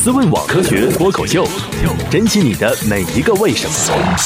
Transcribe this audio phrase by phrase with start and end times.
[0.00, 1.44] 思问网科学脱口秀，
[2.08, 4.16] 珍惜你的每一个为什么。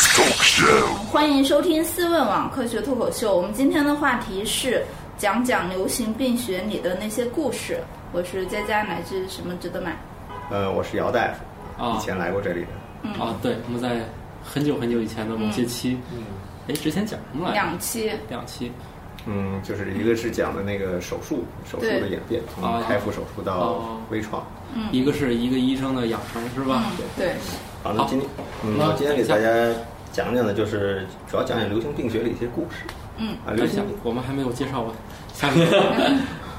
[1.11, 3.35] 欢迎收听思问网科学脱口秀。
[3.35, 4.85] 我们今天的话题是
[5.17, 7.81] 讲讲流行病学里的那些故事。
[8.13, 9.97] 我是佳佳，来自什么值得买？
[10.51, 12.69] 呃，我是姚大夫，啊以前来过这里的。
[13.05, 14.05] 嗯啊，对，我们在
[14.45, 16.23] 很久很久以前的某些期，嗯
[16.69, 17.63] 哎，之前讲什么来着？
[17.63, 18.13] 两期。
[18.29, 18.71] 两期
[19.25, 24.45] 嗯，就是一个是讲的那个手术，手术的演变，从啊开腹手术到哦微创。
[24.91, 26.85] 一个是一个医生的养生，是吧？
[26.99, 27.35] 嗯，对，
[27.83, 28.29] 好，那今天，
[28.65, 29.47] 嗯，好今天给大家
[30.13, 32.85] 讲讲的就是主要讲讲流行病学的一些故事。
[33.19, 34.93] 嗯，啊，流等一下行，我们还没有介绍完。
[35.35, 35.67] 下面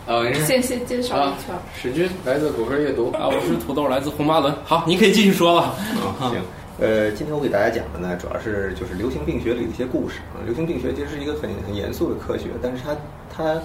[0.05, 1.55] 啊，您先先介绍 一圈。
[1.81, 4.53] 史军来自果壳阅读啊，我是土豆，来自红八轮。
[4.63, 5.61] 好，你可以继续说了。
[6.19, 6.41] 啊，行。
[6.79, 10.41] 呃，今天我给大家讲的呢，主要是就是流行病学里的一些故事啊。
[10.45, 12.95] 流行病学其实是一个很很严肃的科学，但是它
[13.29, 13.61] 它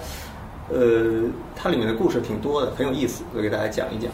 [0.69, 1.23] 呃
[1.55, 4.09] 它里面的故事挺多的，很有意思，我给大家讲一讲。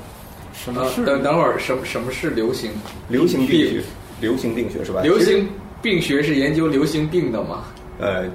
[0.66, 1.06] 呃，什么是？
[1.06, 2.72] 等等会儿，什么什么是流行？
[3.10, 3.82] 流行病学，
[4.22, 5.02] 流行病学是吧？
[5.02, 5.48] 流行
[5.82, 7.66] 病学是研究流行病的吗？
[8.00, 8.26] 呃，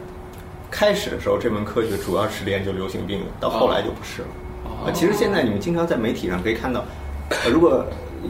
[0.70, 4.28] 开始的时候这门科学主要是研究流行病的，到后来就不是了。
[4.64, 6.84] 哦啊，其实现在你们经常在媒体上可以看到，
[7.30, 7.84] 呃、如果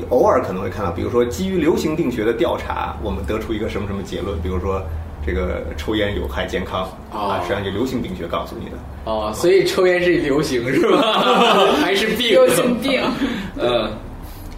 [0.09, 4.83] 偶尔可能会看到，比如说基于流行病学的调查，我们得出一个什么什么结论，比如说
[5.25, 6.83] 这个抽烟有害健康
[7.13, 8.73] 啊，哦实际上就流行病学告诉你的。
[9.05, 11.73] 哦，所以抽烟是流行是吧？
[11.81, 12.31] 还是病？
[12.31, 13.03] 流行病。
[13.59, 13.91] 嗯，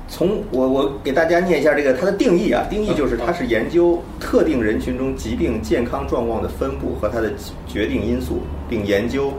[0.08, 7.32] 从我我给大家念一下这个它的定义啊，定义就是它是研究特定人群中疾病健康状况的分布和它的
[7.66, 9.32] 决定因素，并研究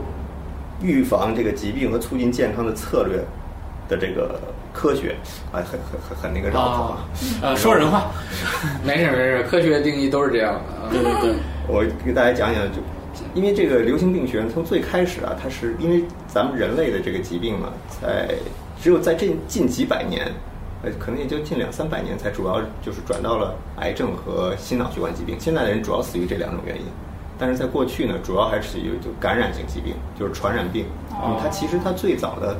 [0.82, 3.18] 预防这个疾病和促进健康的策略
[3.88, 4.40] 的这个
[4.74, 5.16] 科学
[5.52, 7.08] 啊，很很很很那个绕口啊。
[7.40, 8.10] 呃，说人话。
[8.84, 10.90] 没事没事，科学定义都是这样的啊。
[10.90, 11.34] 对对对，
[11.66, 12.80] 我给大家讲讲，就
[13.32, 17.68] 因为这个流行病学从最开始啊，它是因为咱们人类的这个疾病嘛，
[18.02, 18.34] 在
[18.82, 20.26] 只有在这近几百年，
[20.82, 25.36] 呃，可能也就近两三百年，才主要就是转到了癌症和心脑血管疾病。
[25.38, 26.82] 现在的人主要死于这两种原因，
[27.38, 30.84] 但是在过去呢，主要还是死于就感染性疾病，就是传染病。
[31.12, 32.56] 嗯，它其实它最早的，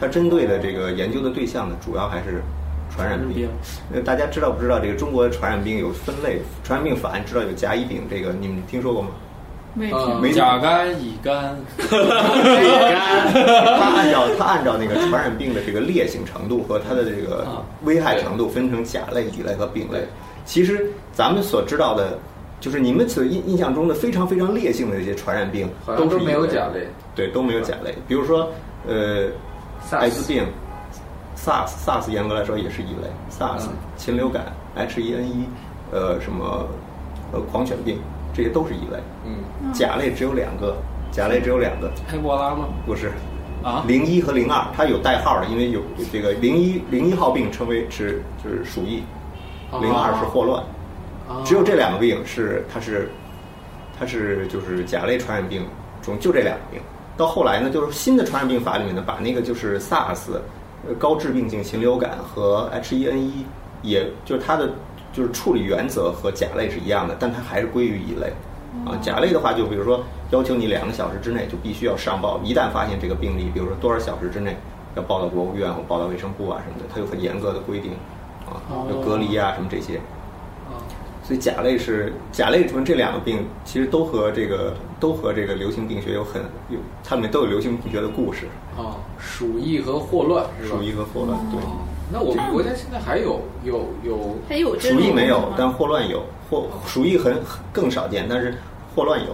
[0.00, 2.42] 它针对的这个研究的对象呢，主要还是
[2.90, 3.48] 传染病病。
[3.92, 6.40] 呃，大家知道不知道这个中国的传染病有分类？
[6.64, 9.10] 传染病法案知道有甲乙丙，这个你们听说过吗？
[9.74, 10.20] 没嗯听。
[10.20, 11.96] 没甲肝、乙肝，它
[13.94, 20.00] 按照它按照那个传染病的这个烈性程度和它的这个啊危害程度分成甲类、乙类和丙类。
[20.44, 22.18] 其实咱们所知道的，
[22.58, 27.94] 就是你们所印印象中的非常非常烈性的这些传染病，都没有甲类，对，都没有甲类。
[28.08, 28.50] 比如说，
[28.88, 29.28] 呃，
[30.10, 30.46] 滋病
[31.36, 34.44] ，SARS SARS 严格来说也是一类，SARS 嗯禽流感
[34.76, 35.44] ，H1N1，
[35.92, 36.66] 呃，什么
[37.32, 37.98] 呃狂犬病，
[38.34, 38.98] 这些都是一类。
[39.24, 40.76] 嗯，甲类只有两个，
[41.10, 42.66] 甲类只有两个，埃博拉吗？
[42.86, 43.12] 不是，
[43.62, 45.80] 啊，零一和零二，它有代号的，因为有
[46.12, 49.02] 这个零一零一号病称为是就是鼠疫，
[49.80, 50.62] 零二是霍乱，
[51.28, 53.10] 哦只有这两个病是它是
[53.98, 55.64] 它是就是甲类传染病
[56.02, 56.80] 中就这两个病。
[57.20, 60.32] 到后来呢，就是新的传染病法里面呢，把那个就是 SARS，
[60.88, 63.30] 呃高致病性禽流感和 H1N1，
[63.82, 64.70] 也就是它的
[65.12, 68.32] 就是处理原则和甲类是一样的，但它还是归于乙类。
[68.86, 74.56] 啊，甲类的话，就比如说要求你两个小时之内就必须要上报，一旦发现这个病例，比如说多少小时之内
[74.96, 77.92] 要报到国务院或报到卫生部啊什么的，它有很严格的规定，
[78.46, 78.56] 啊，
[78.88, 80.00] 有隔离啊什么这些。
[81.30, 90.76] 所以甲类是甲类什么这两个病，其实都和这个都和这个流行病学有很有，它们都有流行病学的故事，哦，鼠疫和霍乱是吧？
[90.76, 91.38] 鼠疫和霍乱。
[91.52, 98.52] 对，哦那我们国家现在还有有有还有鼠疫没有，但霍乱有，霍鼠疫很很更少见，但是
[98.96, 99.26] 霍乱有，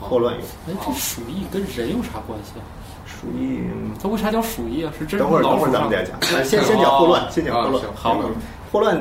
[0.00, 0.40] 霍乱有。
[0.72, 2.64] 哎，这鼠疫跟人有啥关系啊？
[3.04, 4.90] 鼠疫，嗯它为啥叫鼠疫啊？
[4.98, 7.90] 是真等会儿等会儿咱们再讲，哎先先讲霍乱，先讲霍乱啊。
[7.94, 8.30] 好嗯
[8.72, 8.96] 霍乱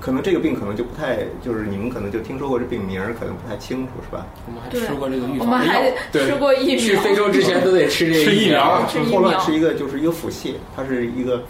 [0.00, 4.26] 可能这个病可能就不太，就是你们可能就听说过这病名儿，可能不太清楚，是吧？
[4.46, 5.94] 我们还吃过这个预我防的们还药。
[6.12, 6.78] 对吃过疫苗。
[6.78, 11.42] 去非洲之前都得吃这个吃疫苗吃疫苗霍乱是一个就是一个腹泻，它是一个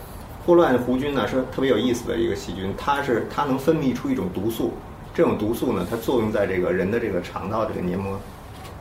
[0.46, 4.72] 霍乱弧菌呢是特别有意思的一个细菌，它是它能分泌出一种毒素，
[5.14, 8.18] 这种毒素呢它作用在这个人的这个肠道这个黏膜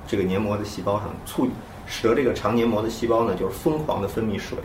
[0.08, 1.48] 这个黏膜的细胞上，促
[1.86, 4.58] 使得这个肠黏膜的细胞呢就是疯狂的分泌水，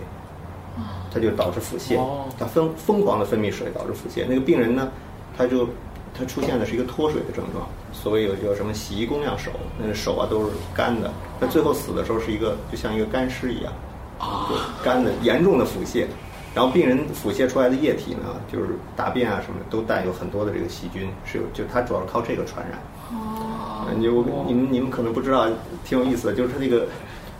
[1.12, 4.24] 它就导致腹泻哦，它疯疯狂的分泌水导致腹泻。
[4.28, 4.88] 那个病人呢，
[5.36, 5.68] 他就
[6.16, 11.10] 他出现的是一个脱水的症状，所谓有叫什么洗衣工样手，那个手啊都是干的。
[11.40, 13.72] 他最后死的时候是一个就像一个干尸一样，
[14.18, 16.06] 啊就干的严重的腹泻。
[16.54, 22.78] 然后病人腹泻出来的液体呢，就是大便啊什么的都带有很多的这个细菌，是有就它主要是靠这个传染。
[23.12, 25.46] 哦，嗯就你们你们可能不知道，
[25.84, 26.86] 挺有意思的，就是他那个，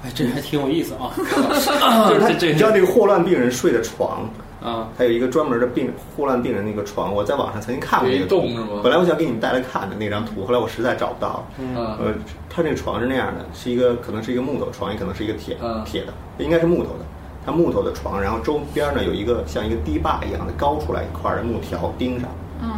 [0.04, 1.10] 哎，这还挺有意思啊。
[2.08, 4.28] 就是他，这这你知道这个霍乱病人睡的床，
[4.62, 11.44] 啊，它有一个专门的病霍乱病人那个床，我在网上曾经看过一那个图洞是吗本来我想给你们带来看的那张图，后来我实在找不到了。
[11.58, 12.14] 嗯呃，
[12.48, 17.04] 它这个床是那样的，是一个可能是一个木头床，也可能是一个铁嗯铁的，应该是木头的。
[17.44, 22.28] 它木头的床，然后周边呢有一个像一个堤坝一样的高出来一块儿的木条钉上，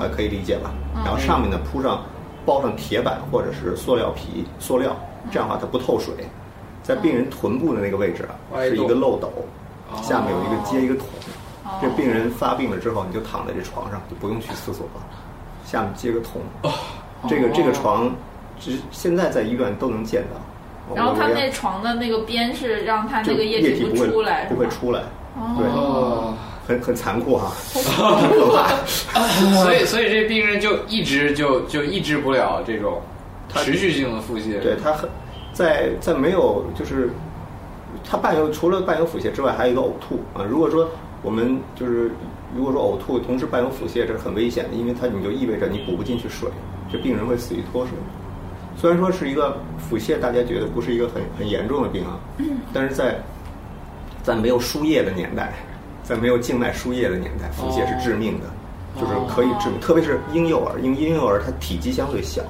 [0.01, 0.71] 呃，可以理解吧？
[1.05, 2.03] 然后上面呢铺上
[2.47, 4.97] 包上铁板或者是塑料皮、塑料，
[5.31, 6.15] 这样的话它不透水。
[6.91, 9.33] 在病人臀部的那个位置啊，是一个漏斗，
[10.03, 11.07] 下面有一个接一个桶。
[11.07, 15.01] 哦这病人发病了之后，你就躺在这床上，就不用去厕所了，
[15.65, 16.43] 下面接个桶。
[17.29, 18.13] 这个这个床，
[18.59, 20.95] 只现在在医院都能见到。
[20.97, 25.03] 然后他那床的那个边是让他就那个液体不出来，不会出来，
[25.57, 26.35] 对，哦，
[26.67, 27.53] 很很残酷哈，
[28.19, 28.75] 很可怕。
[29.63, 33.01] 所以 所以这病人就一直就就抑制不了这种
[33.55, 34.61] 持续性的腹泻。
[34.61, 35.09] 对他很
[35.61, 37.11] 在在没有就是
[38.03, 40.41] 它伴有除了伴有腹泻之外，还有一个呕吐啊。
[40.49, 40.89] 如果说
[41.23, 42.11] 我们就是
[42.57, 46.49] 如果说呕吐同时伴有腹泻，这是很危险的，因为它你就意味着你补不进去水，
[46.91, 47.93] 这病人会死于脱水。
[48.75, 52.19] 虽然说是一个腹泻，大家觉得不是一个很很严重的病啊，
[52.73, 53.21] 但是在
[54.23, 55.53] 在没有输液的年代，
[56.03, 58.47] 在没有静脉输液的年代，腹泻是致命的，
[58.99, 62.41] 就是可以致命，特别是婴幼儿，因为婴幼儿他体积相对小，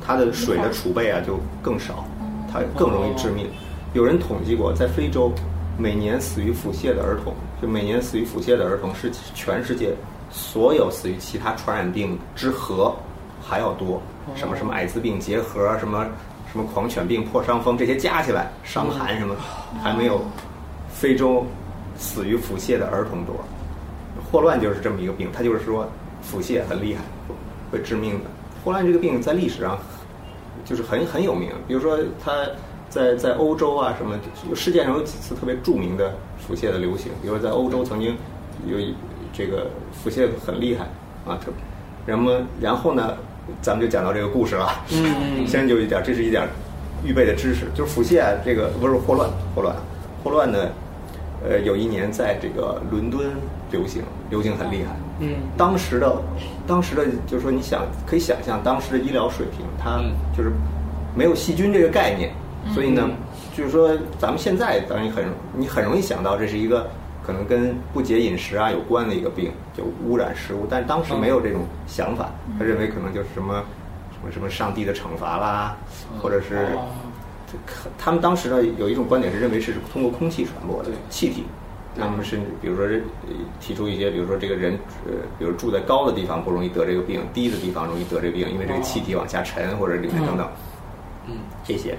[0.00, 2.06] 他的水的储备啊就更少，
[2.54, 3.48] 它更容易致命。
[3.94, 5.32] 有人统计过，在非洲，
[5.76, 9.92] 每年死于腹泻的儿童，就每年死于腹泻的儿童是全世界
[10.30, 12.94] 所有死于其他传染病之和
[13.42, 14.00] 还要多。
[14.36, 16.06] 什么什么艾滋病结核，什么
[16.50, 19.34] 什么狂犬病、破伤风，这些加起来，伤寒什么，
[19.82, 20.24] 还没有
[20.88, 21.44] 非洲
[21.96, 23.34] 死于腹泻的儿童多。
[24.30, 25.86] 霍乱就是这么一个病，它就是说
[26.22, 27.02] 腹泻很厉害，
[27.70, 28.30] 会致命的。
[28.64, 29.78] 霍乱这个病在历史上
[30.64, 32.46] 就是很很有名，比如说他
[32.88, 34.18] 在在欧洲啊什么，
[34.54, 38.16] 世界上有几次特别著名的腹泻的流行，比如说在欧洲曾经
[38.66, 38.94] 有一
[39.32, 40.84] 这个腹泻很厉害
[41.26, 41.52] 啊，特，
[42.06, 43.16] 然后然后呢，
[43.60, 44.68] 咱们就讲到这个故事了。
[44.90, 46.48] 嗯先就一点，这是一点
[47.04, 49.76] 预备的知识，就是腹泻啊这个不是霍乱，霍乱，
[50.22, 50.58] 霍乱呢，
[51.46, 53.26] 呃，有一年在这个伦敦
[53.70, 54.96] 流行，流行很厉害。
[55.20, 55.34] 嗯。
[55.56, 56.16] 当时的，
[56.66, 60.12] 当时的，就是说，你想可以想象，当时的医疗水平，它嗯。
[60.36, 60.50] 就是
[61.16, 62.32] 没有细菌这个概念，
[62.74, 63.08] 所以呢，
[63.56, 65.24] 就是说，咱们现在当然很
[65.56, 66.90] 你很容易想到这是一个
[67.24, 73.62] 可能跟不洁饮食啊有关的一个病，就污染食物，但是当时没有这种想法，他认为可能就是什么
[74.10, 75.76] 什么什么上帝的惩罚啦，
[76.20, 76.66] 或者是
[77.96, 81.44] 他们当时呢有一种观点是认为是通过空气传播的气体，
[81.96, 82.86] 他们甚至比如说
[83.60, 90.48] 提出一些，比如说这个人呃，比如住在高的地方不容易得这个病，低的地方容易得这个病，因为这个气体往下沉或者里面等等，
[91.26, 91.96] 嗯，这些。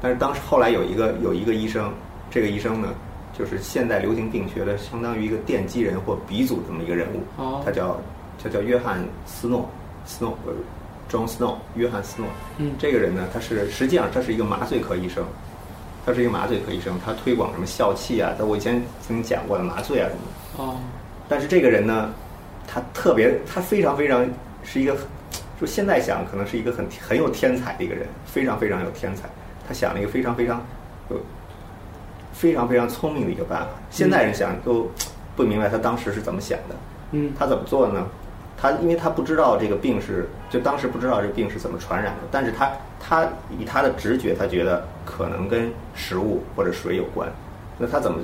[0.00, 1.92] 但是当时后来有一个有一个医生，
[2.30, 2.88] 这个医生呢，
[3.36, 8.00] 就是现代流行病学的相当于一个奠基人或鼻祖这么一个人物，哦他叫
[8.42, 9.68] 他叫约翰斯诺，
[10.04, 10.52] 斯诺呃
[11.10, 12.28] ，John Snow，约翰斯诺。
[12.58, 15.24] 嗯这个人呢，他是实际上他是一个麻醉科医生，
[16.04, 20.64] 他是一个麻醉科医生，他推广什么笑气啊，在我以前曾经讲过的麻醉啊什么的。
[20.64, 20.76] 哦
[21.28, 22.10] 但是这个人呢，
[22.66, 24.26] 他特别，他非常非常
[24.62, 24.94] 是一个，
[25.58, 29.28] 就现在想可能是一个很很有天才的一个人，非常非常有天才。
[29.66, 30.60] 他想了一个非常非常
[31.08, 31.18] 有
[32.32, 34.90] 非常非常聪明的一个办法，现代人想都
[35.34, 36.74] 不明白他当时是怎么想的。
[37.12, 38.06] 嗯他怎么做呢？
[38.62, 43.24] 他因为他不知道这个病是，就当时不知道这个病是怎么传染的，但是他他
[43.58, 47.28] 以他的直觉，他觉得可能跟食物或者水有关。
[47.76, 48.20] 那他怎么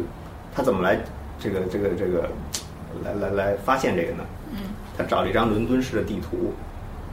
[0.54, 0.96] 他怎么来
[1.40, 2.30] 这个这个这个
[3.04, 4.24] 来来来发现这个呢？
[4.52, 4.58] 嗯
[4.96, 6.52] 他找了一张伦敦市的地图，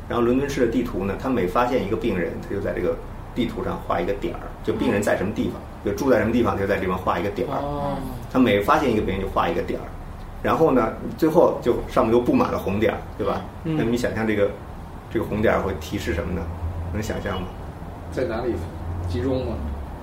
[0.08, 2.96] 然后伦敦市的地图呢，他每发现一个病人，他就在这个
[3.34, 7.58] 地图上画一个点儿，就病人在什么地方，就住在什么地方，就在这地方画一个点儿。
[7.58, 7.98] 哦
[8.32, 9.86] 他每发现一个病人就画一个点儿，
[10.46, 13.42] 然后呢，最后就上面都布满了红点儿，对吧？
[13.64, 14.48] 嗯那么你想象这个
[15.12, 16.42] 这个红点儿会提示什么呢？
[16.94, 17.48] 能想象吗？
[18.12, 18.54] 在哪里
[19.10, 19.54] 集中吗？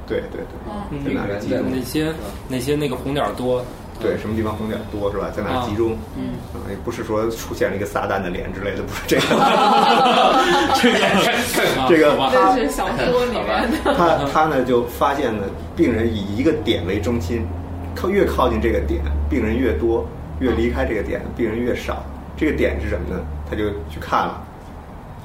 [0.09, 1.71] 对对对，嗯在哪里集中？
[1.71, 2.13] 哪些
[2.49, 3.65] 哪些那个红点儿多？
[4.01, 5.31] 对，什么地方红点儿多是吧？
[5.31, 5.97] 在哪集中？
[6.17, 9.23] 嗯啊，也不是说出现了一个撒旦的脸之类的，不是这个。
[10.83, 10.99] 这个
[11.89, 13.95] 这个是小说里面的。
[13.95, 15.45] 他他呢就发现呢，
[15.77, 17.47] 病人以一个点为中心，
[17.95, 20.05] 靠越靠近这个点，病人越多；
[20.41, 22.05] 越离开这个点，病人越少。
[22.37, 23.21] 这个点是什么呢？
[23.49, 24.43] 他就去看了，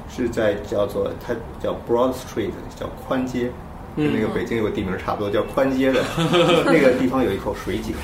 [0.08, 3.50] 是在叫做它叫 Broad Street，叫宽街，
[3.96, 6.04] 跟那个北京有个地名差不多，叫宽街的
[6.66, 7.94] 那个地方有一口水井，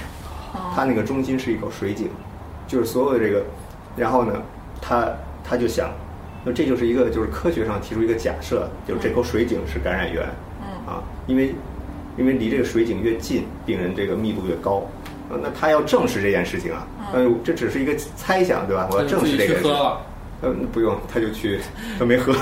[0.75, 2.09] 它那个中心是一口水井，
[2.67, 3.45] 就是所有的这个，
[3.97, 4.43] 然后呢，
[4.81, 5.09] 他
[5.45, 5.91] 他就想，
[6.43, 10.27] 那这就是一个就是科学上提出一个假设，就是这口水井是感染源，
[10.63, 11.55] 嗯啊，因为
[12.17, 18.89] 因为离这个水井越近，病人这个密度越高，呃那他要证实这件事情啊，呃，这只是一个猜想，对吧？
[18.91, 19.63] 我要证实这个是。
[19.63, 20.01] 去喝了，
[20.43, 21.59] 呃，不用，他就去，
[21.99, 22.35] 他没喝，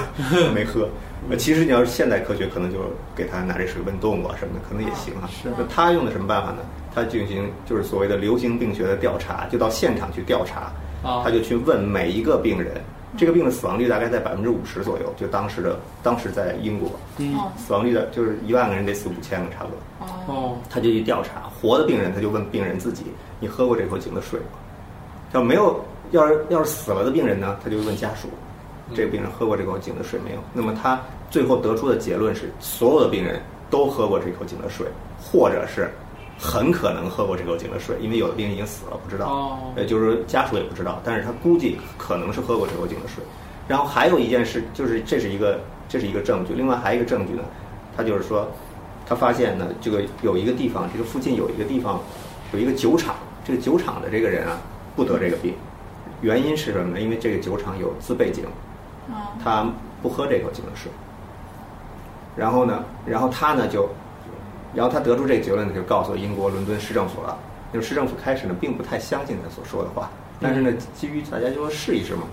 [0.55, 0.89] 没喝。
[1.31, 2.79] 呃，其实你要是现代科学，可能就
[3.15, 5.31] 给他拿这水问动物啊什么的，可能也行啊。
[5.31, 6.59] 是那他用的什么办法呢？
[6.95, 10.73] 他进行就是所谓的流行病学的调查，就到现场去调查，
[11.09, 12.75] 啊他就去问每一个病人，
[13.16, 16.90] 这个病的死亡率大概在百分之五十左右，就当时的当时在英国，
[17.57, 19.76] 死亡率的就是一万个人得死五千个差不多。
[20.00, 23.04] 哦，哦，他就去调查活的病人，他就问病人自己
[23.38, 24.47] ：“你喝过这口井的水吗？”
[25.33, 25.78] 要没有，
[26.11, 28.28] 要是要是死了的病人呢，他就问家属
[28.95, 31.00] ：“这个病人喝过这口井的水没有？”那么他
[31.31, 33.40] 最后得出的结论是，所有的病人
[33.71, 34.87] 都喝过这口井的水，
[35.21, 35.90] 或者是
[36.43, 39.27] 很可能喝过这口井的水，因为有的病人已经死了，不知道。
[39.29, 43.23] 哦呃，就是家属也不知道，但是他估计可能是喝过这口井的水。
[43.69, 47.45] 然后还有一件事，就是这是一个这是一个证据，另外还有一个证据呢，
[47.97, 48.49] 他就是说，
[49.07, 52.01] 他发现呢，这个有一个地方，这个附近有一个地方
[52.53, 54.59] 有一个酒厂，这个酒厂的这个人啊
[54.97, 55.55] 不得这个病，
[56.21, 57.01] 原因是什么呢？
[57.01, 58.45] 因为这个酒厂有自备井，
[59.09, 59.65] 哦，他
[60.03, 60.91] 不喝这口井的水。
[62.35, 63.89] 然后呢，然后他呢就，
[64.75, 67.38] 然后他得出这个结论呢，就告诉英国伦敦市政府了。
[67.73, 72.25] 就是市政府开始呢并不太相信他所说的话，但是呢，基于大家就说试一试嘛。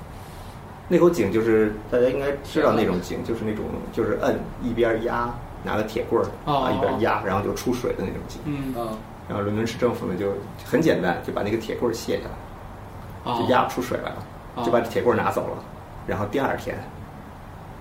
[0.90, 8.42] 那口井就是大家应该知道那种井，就是那种就是摁一边压，拿个铁棍儿哦啊一边压，然后就出水的那种井。
[8.44, 8.98] 嗯嗯，
[9.30, 10.34] 然后伦敦市政府呢就
[10.66, 15.64] 很简单，就把那个铁棍儿卸下来，哦就压不出水来了，哦就把铁棍儿拿走了。
[16.06, 16.76] 然后第二天，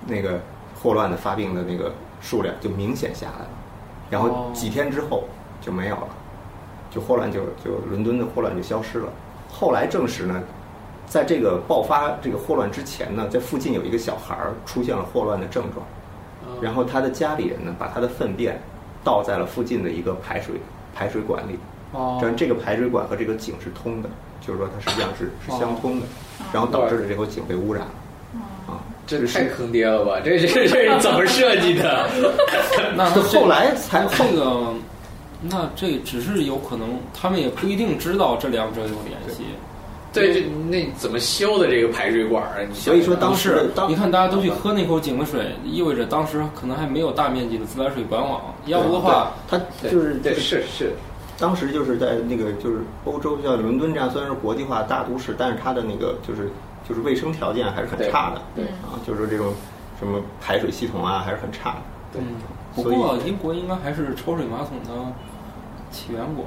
[0.07, 0.39] 那个
[0.81, 3.49] 霍乱的发病的那个数量就明显下来了，
[4.09, 4.51] 然后哦。
[4.53, 5.23] 几天之后
[5.61, 6.09] 就没有了，
[6.89, 9.09] 就霍乱就就伦敦的霍乱就消失了。
[9.51, 10.41] 后来证实呢，
[11.07, 15.85] 在这个爆发这个霍乱之前呢，在附近有一个小孩儿出现了霍乱的症状，
[16.61, 18.59] 然后他的家里人呢把他的粪便
[19.03, 20.55] 倒在了附近的一个排水
[20.95, 21.57] 排水管里，
[21.93, 22.17] 哦。
[22.21, 26.05] 这样这个排水管和这个井是通的，就是说它实际上是是相通的，
[26.53, 27.91] 然后导致了这口井被污染了。
[28.67, 28.77] 啊，
[29.09, 30.19] 这太坑爹了吧！
[30.23, 32.07] 这这这是怎么设计的？
[32.95, 34.73] 那是后来才这个，
[35.41, 39.43] 那这只是有可能，他们也不一定知道这两者有联系。
[40.11, 42.55] 对，这那怎么修的这个排水管啊？
[42.67, 50.93] 你所以说当时你看大家都去喝那口井的水，意味着当时可能还没有大面积的自来水管网，要不的话，它就是对是是，
[51.37, 56.49] 当时就是在那个就是欧洲像伦敦这样虽然是国际化大都市，但是它的那个就是
[56.89, 59.53] 就是卫生条件还是很差的，对啊，就是说这种
[59.99, 61.81] 什么排水系统啊还是很差的。
[62.11, 62.35] 对嗯，
[62.75, 65.13] 不过英国应该还是抽水马桶的
[65.91, 66.45] 起源国。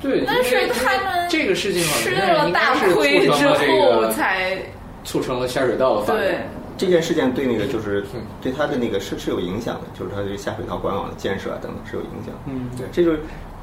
[0.00, 4.58] 对，但是他们这个事情好吃像了大亏之后才
[5.04, 6.48] 促成了下水道的发对展。
[6.76, 12.34] 这件事件对那个就是嗯对它的那个是是有影响的，就是它对下水道管网的建设啊等等是有影响。
[12.46, 13.20] 嗯，对这就是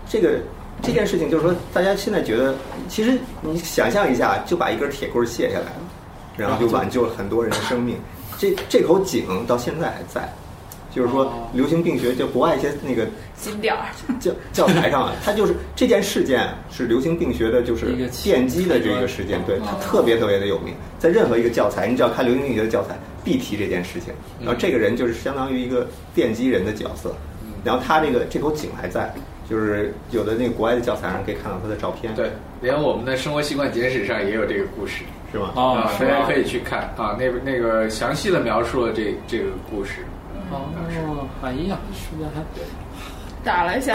[0.08, 0.40] 这个
[0.82, 2.56] 这件事情，就是说大家现在觉得，
[2.88, 5.82] 其实你想象一下，就把一根铁棍儿卸下来了，
[6.38, 7.98] 然后就挽救了很多人的生命。
[8.38, 10.32] 这这口井到现在还在，
[10.96, 11.50] 就是说哦。
[11.54, 13.06] 流行病学就国外一些那个
[13.36, 13.86] 金点儿。
[14.20, 24.14] 教教材上啊，它就是这件事件是流行病学的，就是奠基的这个事件，对它特别特别的有名，在任何一个教材，你只要看流行病学的教材，必提这件事情。
[24.40, 27.14] 然后这个人就是相当于一个奠基人的角色，
[27.64, 29.14] 然后他这个这口井还在，
[29.50, 32.30] 就是有的那个国外的教材上可以看到他的照片，对，
[32.62, 35.52] 连我们的生活习惯简史上也有这个故事是吗？
[35.56, 40.06] 哦啊，，大家可以去看啊，那那个详细的描述了这这个故事。
[40.52, 40.70] 哦，
[41.42, 42.44] 哎呀，时间还
[43.44, 43.94] 打了一下，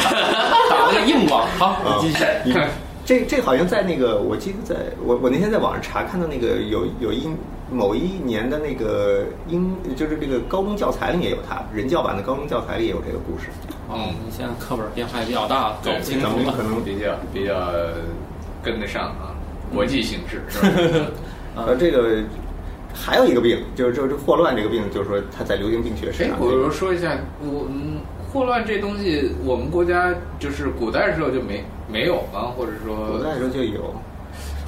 [0.71, 1.47] 打了个硬网。
[1.59, 2.25] 好，啊继续。
[2.45, 2.69] 你看，
[3.05, 7.29] 这这好像在那个，我记得在我我那天在网上查看到那个有有一
[7.71, 13.51] 某一年的那个英就是这个高中教材里也有它，人教版的高中教材里也有这个故事。
[13.95, 16.63] 哦，你现在课本变化也比较大，搞对不清楚了咱们可。
[16.63, 17.55] 能比较比较
[18.63, 19.33] 跟得上啊，
[19.73, 21.07] 国际形势是吧？
[21.67, 22.23] 呃，这个
[22.93, 27.99] 还有一个病，就是就是这霍乱这个病，就是说它在流行病学上哎上，，我说一下，我嗯，
[28.33, 32.53] 霍乱这东西，我们国家就是古代的时候就没没有吗？
[32.57, 33.95] 或者说，古代的时候就有，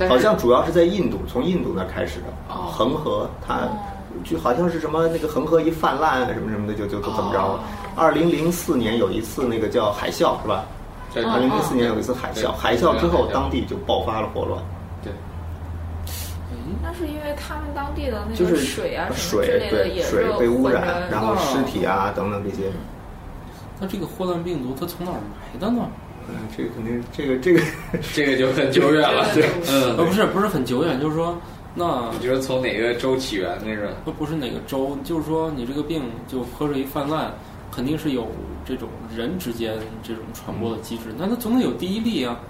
[0.09, 2.27] 好像主要是在印度，从印度那儿开始的。
[2.49, 3.63] 哦恒河它
[4.25, 7.61] 就好像是什么那个恒河一泛滥啊什么什么的，就就就怎么着了。
[7.97, 10.65] 二零零四年有一次那个叫海啸是吧？
[11.15, 14.63] 对二零零四年有一次海啸，海啸之后当地就爆发了霍乱，
[15.03, 15.11] 对
[16.83, 22.71] 那是因为他们当地的那个就是水啊什么之水类的对水被污染，然后尸体啊等等这些。
[23.81, 25.19] 那这个霍乱病毒它从哪儿
[25.53, 25.89] 来的呢？
[26.29, 27.61] 嗯，这个肯定这个这个
[28.13, 31.35] 这个就很久远了，对嗯呃，，不是不是很久远，就是说，
[31.75, 33.93] 那你觉得从哪个州起源那个？
[34.05, 37.33] 不不是哪个州，就是说你这个病就喝水一泛滥，
[37.77, 38.27] 肯定是有
[38.65, 42.41] 这种人之间这种传播的机制，那它总得有第一例啊。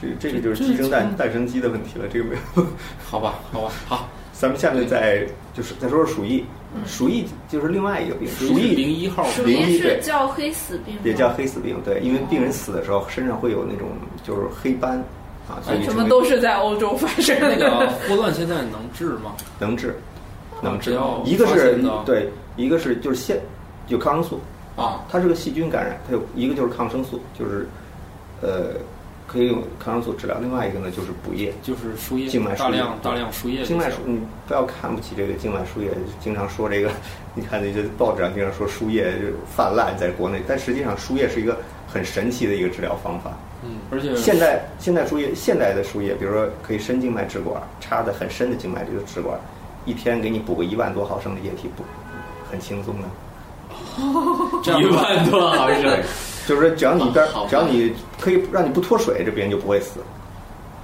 [0.00, 2.06] 这个这个就是鸡生蛋，蛋生鸡的问题了。
[2.06, 2.64] 这个没有。
[3.04, 4.08] 好吧，好吧，好。
[4.32, 6.44] 咱们下面再就是再说说鼠疫，
[6.84, 13.88] 鼠疫就是另外一个病，鼠疫零一号，鼠疫是叫黑死病，也叫黑死病，对，因为病人死的时候身上会有那种
[14.24, 14.98] 就是黑斑
[15.48, 17.36] 啊，所以什么都是在欧洲发生。
[17.40, 19.34] 那个霍乱现在能治吗？
[19.60, 19.96] 能治，
[20.60, 20.98] 能治。
[21.24, 23.40] 一个是对，一个是就是现
[23.86, 24.40] 有抗生素
[24.76, 27.66] 啊，它是个细菌感染，它有一个就是抗生素，就是
[28.40, 28.74] 呃。
[29.24, 33.64] 可以用抗生素治疗，另外一个呢就是补液，就是输液，静脉大量大量输液。
[33.64, 35.88] 静脉输，你不要看不起这个静脉输液，
[36.20, 36.90] 经常说这个，
[37.34, 39.10] 你看那些报纸上经常说输液
[39.56, 41.56] 泛滥在国内，但实际上输液是一个
[41.88, 43.32] 很神奇的一个治疗方法。
[43.64, 49.40] 嗯，而且现在现在输液，现代的输液，比如说可以深静脉支管，插的很深的静脉这个支管，
[49.86, 51.84] 一天给你补个一万多毫升的液体，补
[52.50, 53.08] 很轻松的。
[54.78, 55.98] 一万多毫升。
[56.48, 60.00] 就是只要你边，只要你可以让你不脱水，这病人就不会死。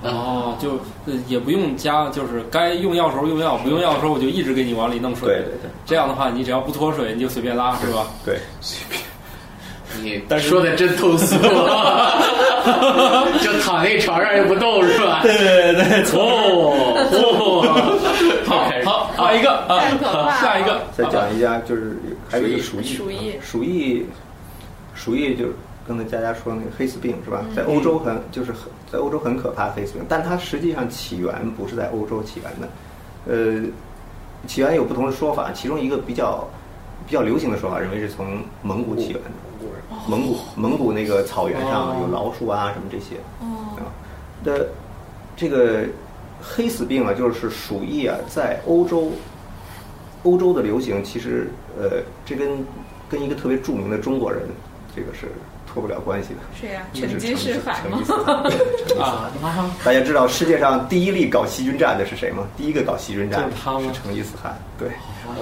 [0.05, 0.79] 哦，就
[1.27, 5.27] 也不用加，就是该用药时候用药，不用药的时候我就一直给你往里弄水。
[5.29, 8.07] 对对对，这样的话你只要不脱水，你就随便拉，是吧？
[8.25, 9.03] 对，随便。
[10.01, 11.35] 你说的真通俗，
[13.41, 15.21] 就躺那床上又不动，是吧？
[15.23, 16.95] 对对对，哦，
[18.47, 19.81] 好，好，下一个啊，
[20.41, 21.97] 下一个，再讲一下，就是
[22.29, 24.07] 还有一个鼠疫，鼠疫，鼠疫。
[24.95, 25.45] 鼠疫就
[25.87, 27.45] 刚才佳佳说那个黑死病是吧？
[27.55, 32.69] 在欧洲很就是很在欧洲很可怕黑死病，但它实际上起源不是在欧洲起源的，
[33.29, 33.63] 呃，
[34.49, 36.45] 起源有不同的说法，其中一个比较
[37.07, 39.31] 比较流行的说法认为是从蒙古起源的，
[40.07, 43.85] 蒙古蒙古那个草原上有老鼠啊什么这些啊
[44.45, 44.69] 的
[45.37, 45.85] 这个
[46.41, 49.11] 黑死病啊，就是鼠疫啊，在欧洲
[50.23, 52.67] 欧洲的流行，其实呃，这跟
[53.09, 54.41] 跟一个特别著名的中国人。
[54.97, 55.29] 这个是
[55.65, 56.41] 脱不了关系的。
[56.59, 58.03] 是呀，成吉思汗吗？
[58.99, 59.31] 啊，
[59.85, 62.43] 大家知道世界上第一例搞细菌战的是谁吗？
[62.57, 64.59] 第一个搞细菌战是成吉思汗。
[64.77, 64.89] 对，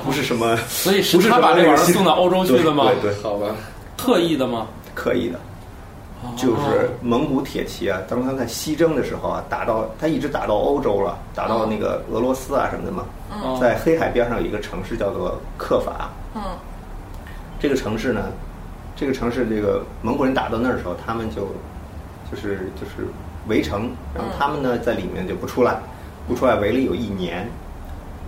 [0.04, 2.90] 不是什么，所以不是他把这玩意儿送到欧洲去了吗？
[3.00, 3.46] 对对，好吧，
[3.96, 4.66] 特意的吗？
[4.94, 5.38] 刻意的，
[6.36, 13.04] 就是蒙古铁骑啊，当他在西征的时候啊，打到他一直打到欧洲了，打到那个俄罗斯啊什么的嘛。
[13.60, 16.10] 在黑海边上有一个城市叫做克法。
[16.34, 16.42] 嗯，
[17.58, 18.22] 这个城市呢。
[18.98, 21.48] 这个城市，这个蒙古人打到那儿的时候，他们就
[22.30, 23.06] 就是就是
[23.46, 25.76] 围城，然后他们呢在里面就不出来，
[26.26, 27.46] 不出来围了有一年，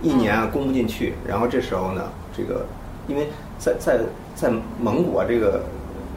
[0.03, 1.15] 一年啊攻不进去。
[1.27, 2.03] 然后这时候呢，
[2.37, 2.67] 这个
[3.07, 3.27] 因为
[3.59, 3.99] 在在
[4.35, 4.49] 在
[4.81, 5.61] 蒙古啊，这个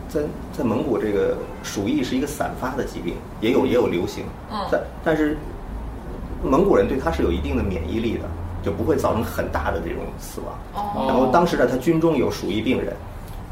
[0.08, 0.20] 在
[0.56, 4.24] 在蒙古这个鼠疫是一个散发的疾病，也有也有流行，
[4.70, 5.36] 但但是
[6.42, 8.24] 蒙古人对它是有一定的免疫力的，
[8.62, 10.54] 就不会造成很大的这种死亡。
[10.74, 12.94] 哦然后当时呢，他军中有鼠疫病人。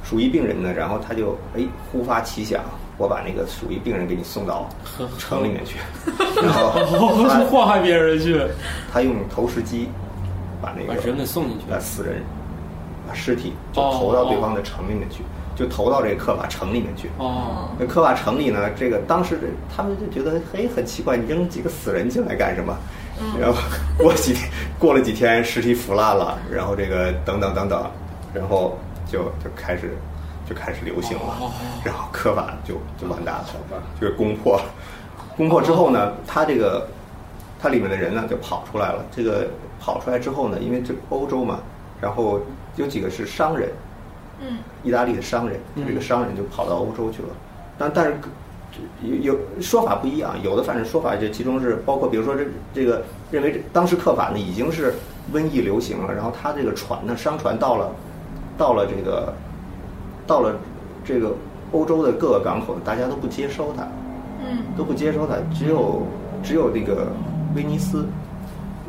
[0.03, 2.63] 鼠疫病人呢，然后他就哎忽发奇想，
[2.97, 4.67] 我把那个鼠疫病人给你送到
[5.19, 5.79] 城里面去，
[6.43, 6.71] 然后
[7.45, 8.41] 祸害别人去。
[8.91, 9.89] 他用投石机
[10.61, 12.23] 把那个人给送进去，把死人
[13.11, 15.25] 把尸体就投到对方的城里面去，
[15.57, 17.11] 就投到这个科瓦城里面去。
[17.19, 19.39] 哦，那科瓦城里呢，这个当时
[19.75, 22.77] 他们就觉得嘿很奇怪，你扔几个死人进来干什么？
[23.39, 23.59] 然后
[23.99, 27.91] 过几天过了几天，尸体腐烂了，然后这个等等等等，
[28.33, 28.79] 然后。
[29.11, 29.99] 就就开始
[30.49, 31.51] 就开始流行了，
[31.83, 33.45] 然后科瓦就就完蛋了，
[34.01, 34.61] 就是攻破，
[35.37, 36.87] 攻破之后呢，他这个
[37.61, 39.05] 他里面的人呢就跑出来了。
[39.11, 39.49] 这个
[39.81, 41.59] 跑出来之后呢，因为这欧洲嘛，
[42.01, 42.39] 然后
[42.77, 43.69] 有几个是商人，
[44.41, 47.29] 嗯，意大利的商人，这个商人就跑到欧洲去了。
[47.79, 48.15] 但但是
[49.03, 54.95] 有有说法不一样，有的反正说法就其中是包括，比如说这这个认为当时克法呢已经是
[55.33, 57.91] 瘟疫流行了，然后他这个船呢商船到了。
[58.59, 59.33] 到了这个，
[60.27, 60.55] 到了
[61.03, 61.35] 这个
[61.73, 63.89] 欧洲的各个港口，大家都不接收他，
[64.39, 66.03] 嗯，都不接收他，只有
[66.43, 67.07] 只有那个
[67.55, 68.05] 威尼斯，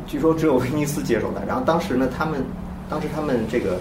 [0.06, 1.42] 据说只有威尼斯接受他。
[1.46, 2.44] 然后当时呢，他们
[2.92, 3.78] 当时他们这个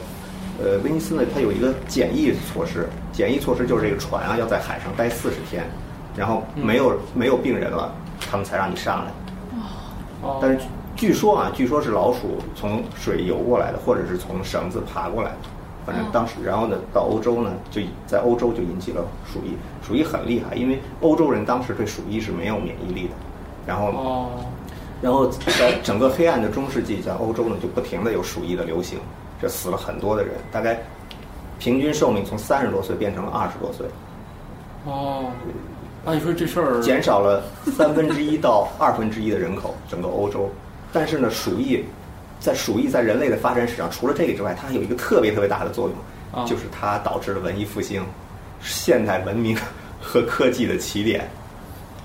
[0.57, 5.65] 呃威尼斯呢，它有一个检疫措施，检疫措施就是这个船啊要在海上待四十天，
[6.15, 9.11] 然后没有没有病人了，他们才让你上来。
[10.21, 10.59] 哦，但是
[10.95, 15.37] 据说啊，据说是老鼠从水游过来的，或者是从绳子爬过来的。
[15.85, 19.57] 反正当时，然后呢，到欧洲呢，就在欧洲就引起了鼠疫。
[19.85, 23.13] 鼠疫很厉害，因为欧洲人当时对鼠疫是没有免疫力的。
[23.67, 24.31] 然后，
[25.01, 28.99] 然后在整个黑暗的中世纪，在欧洲呢，就不停的有鼠疫的流行，
[29.41, 30.79] 这死了很多的人，大概
[31.59, 33.85] 平均寿命从三十多岁变成了二十多岁。
[34.85, 35.31] 哦，
[36.05, 37.43] 那你说这事儿减少了
[37.77, 40.49] 三分之一到二分之一的人口，整个欧洲。
[40.93, 41.83] 但是呢，鼠疫。
[42.39, 45.87] 在鼠疫在人类的发展史上，除了这个之外，它还有一个特别特别大的作
[46.33, 48.03] 用，就是它导致了文艺复兴，
[48.63, 49.55] 现代文明
[50.01, 51.29] 和科技的起点。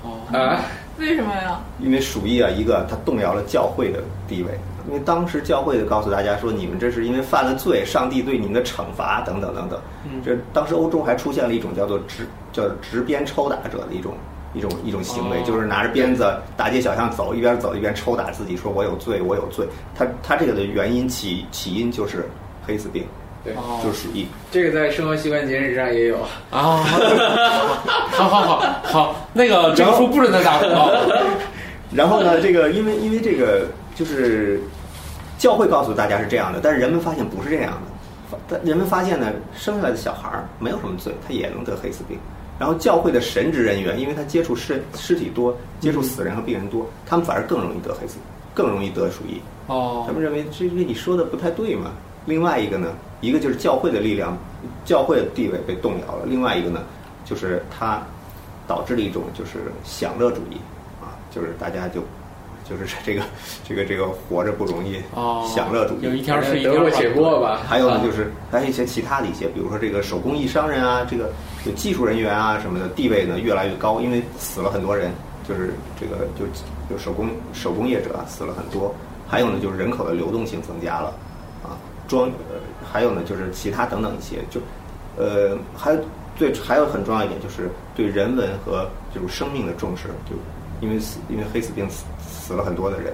[0.02, 0.60] 哦，啊，
[0.98, 1.60] 为什么呀？
[1.80, 9.78] 因为鼠疫啊，一个它动摇了教会的地位，因为当时教会的告诉大家说，你们这是因为犯了罪，上帝对你们的惩罚等等等等。
[10.04, 14.14] 嗯这当时欧洲还出现了一种叫做执叫执鞭抽打者的一种
[14.54, 19.66] 一种一种行为，哦就是拿着鞭子大街小巷走，一边走一边抽打自己，说我有罪，我有罪。
[19.94, 22.24] 他他这个的原因起起因就是
[22.66, 23.04] 黑死病，
[23.46, 24.26] 对，哦就是鼠疫。
[24.50, 26.16] 这个在生活习惯节日上也有。
[26.50, 26.82] 啊，
[28.10, 30.90] 好好好好，那个这个书不准再打广告。
[31.94, 34.60] 然后呢，这个因为因为这个就是
[35.38, 38.36] 教会告诉大家是这样的，但是人们发现不是这样的。
[38.48, 42.18] 但人们发现呢，生下来的小孩儿没有什么罪，他也能得黑死病。
[42.58, 48.16] 然后教会的神职人员，因为他接触尸尸体多，接触死人和病人多，他们反而更容易得黑死，
[48.52, 49.40] 更容易得鼠疫。
[49.68, 51.92] 哦他们认为这个你说的不太对嘛。
[52.24, 52.88] 另外一个呢，
[53.20, 54.36] 一个就是教会的力量，
[54.84, 56.80] 教会的地位被动摇了；另外一个呢，
[57.24, 58.02] 就是它
[58.66, 59.52] 导致了一种就是
[59.84, 60.56] 享乐主义
[61.00, 62.02] 啊，就是大家就
[62.68, 63.22] 就是 这个
[63.66, 66.02] 这个这个活着不容易，哦，享乐主义。
[66.02, 67.60] 有一条是一天得过且过吧。
[67.66, 71.32] 还有呢，啊就是还有一些其他的一些，比如说这个手工艺商人啊，这个
[71.64, 75.10] 有技术人员啊什么的，地位呢越来越高，因为死了很多人，
[75.48, 76.44] 就是这个就
[76.90, 78.94] 就手工手工业者啊死了很多。
[79.28, 81.25] 还有呢，就是人口的流动性增加了，啊，
[82.08, 84.60] 装，呃，还有呢就是其他等等一些，就，
[85.16, 86.00] 呃，还有
[86.36, 90.36] 最还有很重要一点就是对人文和就是生命的重视，就
[90.80, 93.12] 因为死因为黑死病死死了很多的人，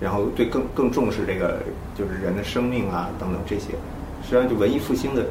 [0.00, 1.58] 然后对更更重视这个
[1.96, 3.72] 就是人的生命啊等等这些，
[4.22, 5.24] 实际上就文艺复兴的，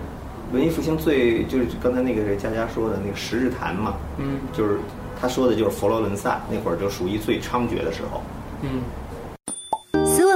[0.53, 4.79] 文艺复兴最就是刚才那个佳佳说的那个十日谈嘛，嗯就是
[5.19, 8.21] 他说的就是佛罗伦萨那会儿就属于最猖獗的时候。
[8.61, 8.81] 嗯，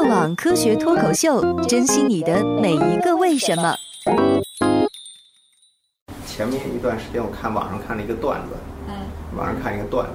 [0.09, 3.75] 网科学脱口秀，珍惜你的每一个为什么。
[6.25, 8.55] 前面一段时间我看网上看了一个段子，
[8.87, 8.95] 嗯，
[9.37, 10.13] 网上看一个段子，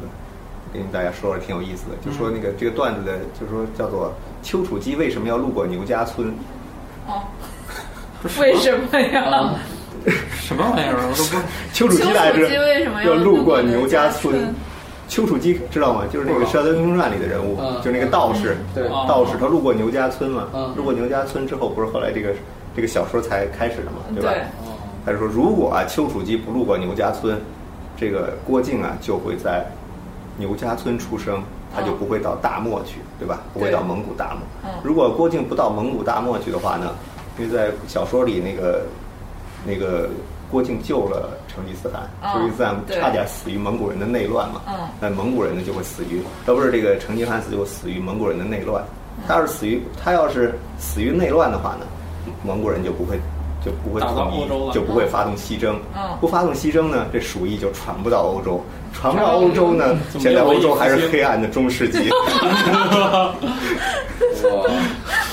[0.72, 6.34] 跟大家说说挺有意思的，就说那个这个段子的，就说叫做丘处机为什么要路过牛家村？
[7.06, 7.22] 哦，
[8.40, 9.54] 为什么呀？
[10.42, 10.96] 什么玩意儿？
[11.08, 11.38] 我都不
[11.72, 14.52] 丘处机来着为什么要路过牛家村？
[15.14, 16.02] 丘处机知道吗？
[16.12, 18.56] 就是那个《射雕英雄传》里的人物，嗯就是那个道士。
[19.06, 22.30] 道士他路过牛家村嘛，嗯路过牛家村之后，不是后来这个
[22.74, 24.32] 这个小说才开始的嘛，对吧？
[25.06, 27.40] 他就说，如果啊丘处机不路过牛家村，
[27.96, 29.64] 这个郭靖啊就会在
[30.36, 31.40] 牛家村出生，
[31.72, 33.40] 他就不会到大漠去，对吧？
[33.52, 34.40] 不会到蒙古大漠。
[34.64, 36.90] 嗯如果郭靖不到蒙古大漠去的话呢，
[37.38, 38.82] 因为在小说里那个
[39.64, 40.08] 那个
[40.54, 44.60] 郭靖救了成吉思汗，嗯成吉思汗差点死于蒙古人的内乱嘛。
[44.68, 48.80] 嗯那蒙古人呢就会死于，要不是这个成吉思汗死就死于蒙古人的内乱。
[49.26, 51.86] 他要是死于他要是死于内乱的话呢，
[52.44, 53.18] 蒙古人就不会
[53.64, 55.76] 就不会统一就不会发动西征。
[55.96, 58.62] 嗯不发动西征呢，这鼠疫就传不到欧洲，
[58.92, 62.08] 传不到欧洲呢，现在欧洲还是黑暗的中世纪。
[64.44, 64.70] 哇，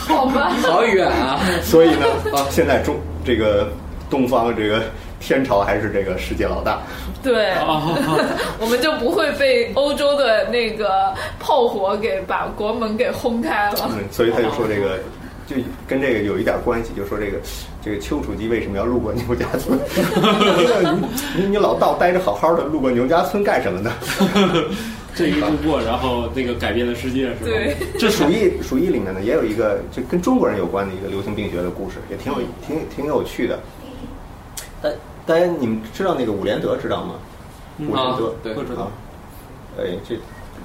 [0.08, 1.40] 好吧，好远啊！
[1.62, 2.06] 所以呢，
[2.50, 3.68] 现在中这个
[4.10, 4.84] 东方这个
[5.22, 6.82] 天朝还是这个世界老大。
[7.24, 7.96] 对，哦
[8.60, 13.90] 我们就不会被欧洲的那个炮火给把国门给轰开了。
[13.92, 14.98] 嗯，所以他就说这个，
[15.48, 15.56] 就
[15.88, 17.38] 跟这个有一点关系，就说这个
[17.84, 19.80] 这个丘处机为什么要路过牛家村？
[21.36, 23.92] 你 你你老道待着好好的，路过牛家村干什么呢？
[25.14, 27.46] 这一路过，然后那个改变了世界，是吧？
[27.46, 33.60] 对，这鼠疫鼠疫里面呢，也有一个就跟中国人有关的一个流行病学的故事，也挺有挺挺有趣的。
[34.82, 34.90] 大
[35.26, 37.16] 大家你们知道那个伍连德知道吗？
[37.78, 38.92] 嗯伍连德啊对不知道啊，
[39.80, 40.16] 哎，这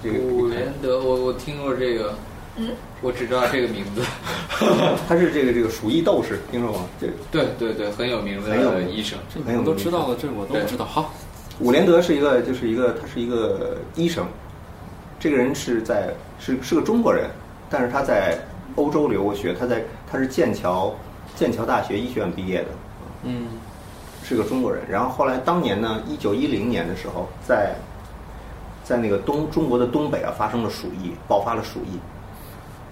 [0.02, 2.14] 这个伍连德，我我听过这个，
[2.56, 4.02] 嗯，我只知道这个名字。
[5.08, 6.86] 他是这个这个鼠疫斗士，听说过吗？
[7.00, 9.18] 这对对对，很有名很有名的医生。
[9.32, 10.84] 这你们都知道了，这我都知道。
[10.84, 11.14] 好，
[11.60, 14.26] 伍连德是一个，就是一个，他是一个医生。
[15.18, 17.30] 这个人是在是是个中国人，
[17.70, 18.38] 但是他在
[18.74, 20.94] 欧洲留过学，他在他是剑桥
[21.34, 22.68] 剑桥大学医学院毕业的，
[23.22, 23.46] 嗯
[24.26, 24.82] 是个中国人。
[24.90, 27.76] 然后后来当年呢，一九一零年的时候，在
[28.82, 32.00] 在那个东中国的东北啊发生了鼠疫，爆发了鼠疫。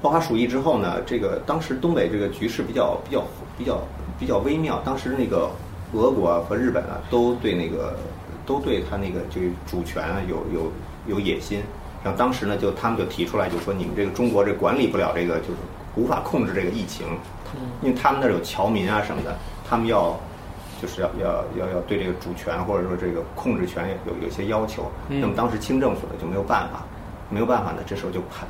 [0.01, 3.25] 爆发鼠疫之后呢，这个当时东北这个局势比较比较
[3.59, 3.81] 比较
[4.21, 4.81] 比较微妙。
[4.85, 5.51] 当时那个
[5.93, 7.97] 俄国啊和日本啊都对那个
[8.47, 10.73] 都对他那个就主权啊有有
[11.07, 11.61] 有野心。
[12.05, 15.57] 然后当时呢，就他们就提出来，就说你们这个中国这管理不了这个，就是
[15.97, 17.07] 无法控制这个疫情，
[17.81, 19.35] 因为他们那儿有侨民啊什么的，
[19.67, 20.15] 他们要
[20.85, 24.91] 就是要要要要对这个主权或者说这个控制权有有些要求。
[25.09, 26.85] 嗯那么当时清政府呢就没有办法，
[27.31, 28.47] 没有办法呢，这时候就派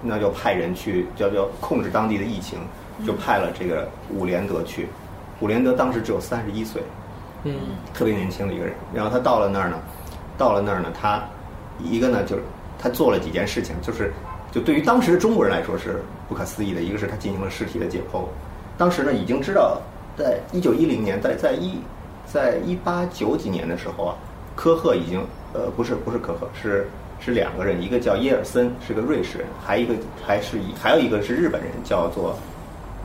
[0.00, 2.60] 那就派人去叫叫控制当地的疫情，
[3.04, 4.86] 就派了这个伍连德去。
[5.40, 6.80] 伍连德当时只有三十一岁，
[7.42, 7.56] 嗯
[7.92, 8.72] 特别年轻的一个人。
[8.94, 9.76] 然后他到了那儿呢，
[10.38, 11.20] 到了那儿呢，他
[11.80, 12.42] 一个呢就是
[12.78, 14.12] 他做了几件事情，就是
[14.52, 16.80] 就对于当时的中国人来说是不可思议的。
[16.80, 18.22] 一个是他进行了尸体的解剖，
[18.78, 19.80] 当时呢已经知道，
[20.22, 21.80] 在一九一零年，在在一
[22.24, 24.14] 在一八九几年的时候啊，
[24.54, 25.20] 科赫已经
[25.52, 26.86] 呃不是不是科赫是
[27.18, 32.36] 是两个人，一个叫耶尔森是个瑞士人，还一个还是一还有一个是日本人，叫做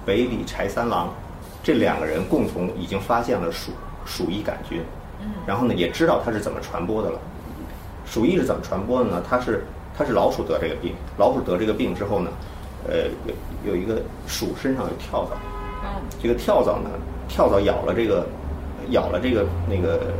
[0.05, 1.11] 北里柴三郎，
[1.63, 3.71] 这两个人共同已经发现了鼠
[4.05, 4.79] 鼠疫杆菌，
[5.47, 7.19] 然后呢也知道它是怎么传播的了。
[8.05, 9.23] 鼠疫是怎么传播的呢？
[9.27, 9.63] 它是
[9.97, 12.29] 它是老鼠得这个病，老鼠得这个病之后呢，
[12.87, 15.56] 呃有有一个鼠身上有跳蚤，嗯
[16.21, 16.89] 这个跳蚤呢，
[17.27, 18.25] 跳蚤咬了这个
[18.89, 20.13] 咬了这个那个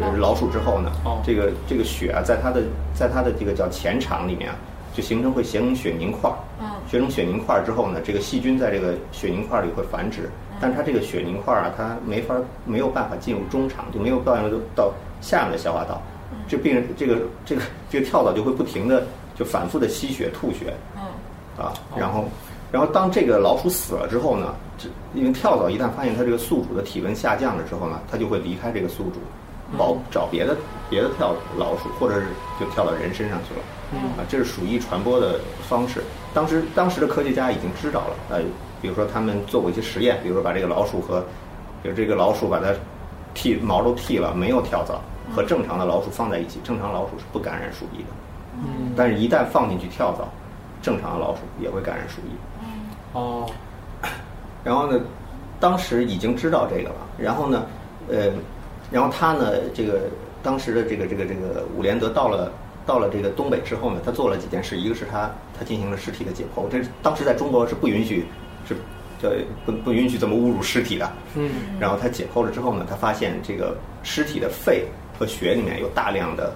[0.00, 1.20] 呃老鼠之后呢，哦。
[1.24, 2.62] 这个这个血啊，在它的
[2.94, 4.56] 在它的这个叫前肠里面啊，
[4.94, 10.30] 就形成会形成血凝块儿，嗯形成血凝块儿之后呢，这个细菌在这个血凝块儿里会繁殖，
[10.60, 16.00] 但是它这个血凝块儿啊，它没法没有办法进入中肠，就没有办法到下面的消化道，
[16.46, 19.04] 这病人这个这个这个跳蚤就会不停的
[19.34, 21.02] 就反复的吸血吐血，嗯。
[21.58, 22.26] 啊，然后，
[22.72, 29.20] 然后当这个老鼠死了之后呢，这因为跳蚤一旦发现它这个宿主的体温下降了之后呢，它就会离开这个宿主，
[29.78, 30.56] 保找别的
[30.90, 32.26] 别的跳老鼠，或者是
[32.58, 33.60] 就跳到人身上去了。
[34.18, 36.02] 啊，这是鼠疫传播的方式。
[36.34, 38.40] 当时当时的科学家已经知道了，呃，
[38.82, 41.20] 比如说他们做过一些实验，比如说把这个老鼠和，
[41.82, 42.74] 比如这个老鼠把它
[43.32, 45.00] 剃毛都剃了，没有跳蚤，
[45.32, 48.08] 和正常的老鼠放在一起，正常老鼠是不感染鼠疫的。
[48.58, 50.26] 嗯但是，一旦放进去跳蚤，
[50.82, 52.55] 正常的老鼠也会感染鼠疫。
[53.16, 53.50] 哦
[54.62, 55.00] 然后呢，
[55.58, 56.96] 当时已经知道这个了。
[57.18, 57.64] 然后呢，
[58.08, 58.30] 呃，
[58.90, 60.02] 然后他呢，这个
[60.42, 62.52] 当时的这个这个这个伍连德到了
[62.84, 68.26] 到了这个东北之后呢，他做了几件事，一个是他他进行了尸体的解剖，这当时在中国是不允许
[68.68, 68.76] 是
[69.20, 71.10] 这不不允许这么侮辱尸体的。
[71.36, 71.50] 嗯
[71.80, 74.84] 然后他解剖了之后呢，他发现这个尸体的肺
[75.18, 76.52] 和血里面有大量的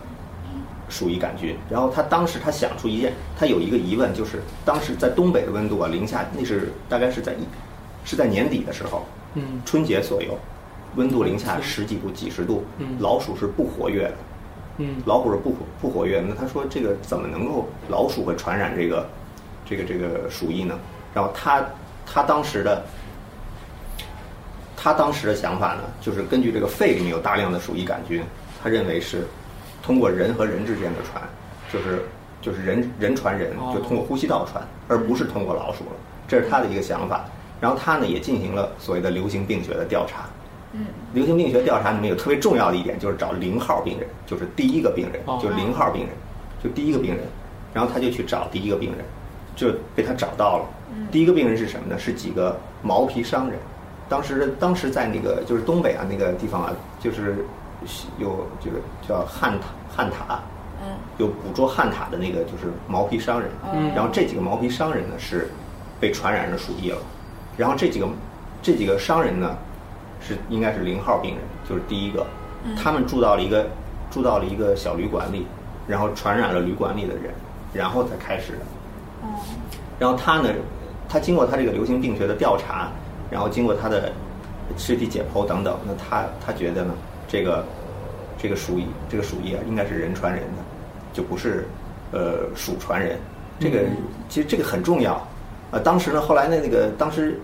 [0.90, 1.57] 鼠疫杆菌。
[1.70, 7.37] 然后他当时他想出一件，他有一个疑问，就是当时在东北的温度啊，零下那是大概是在一
[8.05, 10.37] 是在年底的时候，嗯春节左右，
[10.96, 14.14] 温度零下十几度、几十度嗯，老鼠是不活跃的。
[14.83, 19.07] 嗯老虎是不活不活跃，那他说这个怎么能够老鼠会传染这个
[19.68, 20.79] 这个这个鼠疫呢？
[21.12, 21.62] 然后他
[22.07, 22.83] 他当时的
[24.76, 28.22] 他当时的想法呢，就是根据这个肺里面有大量的鼠疫杆菌，
[28.62, 29.26] 他认为是
[29.82, 31.22] 通过人和人之间的传，
[31.72, 32.02] 就是
[32.40, 35.92] 就是人人传人，哦就通过呼吸道传，而不是通过老鼠了。
[36.28, 37.24] 这是他的一个想法。
[37.60, 40.24] 然后他呢也进行了所谓的流行病学的调查。
[40.72, 46.10] 嗯流行病学调查里面有特别重要的一点，就是找零号病人，就是第一个病人哦，就是零号病人，
[46.62, 47.24] 就第一个病人，
[47.74, 49.04] 然后他就去找第一个病人，
[49.56, 50.64] 就被他找到了。
[51.10, 51.98] 第一个病人是什么呢？
[51.98, 53.58] 是几个毛皮商人。
[54.08, 57.44] 当时当时在那个就是东北啊那个地方啊，就是
[58.18, 60.40] 有这个叫汉塔汉塔，
[60.82, 60.94] 嗯。
[61.18, 63.92] 有捕捉汉塔的那个就是毛皮商人，嗯。
[63.94, 65.50] 然后这几个毛皮商人呢是
[65.98, 66.98] 被传染了鼠疫了，
[67.56, 68.08] 然后这几个
[68.62, 69.56] 这几个商人呢
[70.20, 72.26] 是应该是零号病人，就是第一个，
[72.82, 73.66] 他们住到了一个
[74.10, 75.46] 住到了一个小旅馆里，
[75.86, 77.32] 然后传染了旅馆里的人，
[77.72, 78.58] 然后才开始的。
[79.22, 79.28] 哦。
[79.98, 80.48] 然后他呢，
[81.08, 82.88] 他经过他这个流行病学的调查，
[83.30, 84.10] 然后经过他的
[84.78, 86.94] 尸体解剖等等，那他他觉得呢，
[87.30, 87.64] 这个
[88.36, 90.62] 这个鼠疫这个鼠疫啊，应该是人传人的，
[91.12, 91.68] 就不是
[92.10, 93.16] 呃鼠传人。
[93.60, 93.84] 这个
[94.28, 95.12] 其实这个很重要
[95.70, 95.78] 啊。
[95.84, 97.38] 当时呢，后来呢，那个当时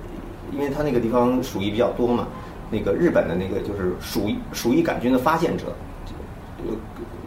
[0.51, 2.27] 因为他那个地方鼠疫比较多嘛，
[2.71, 5.67] 那个日本的那个就是鼠疫鼠疫杆菌的发现者，
[6.59, 6.75] 就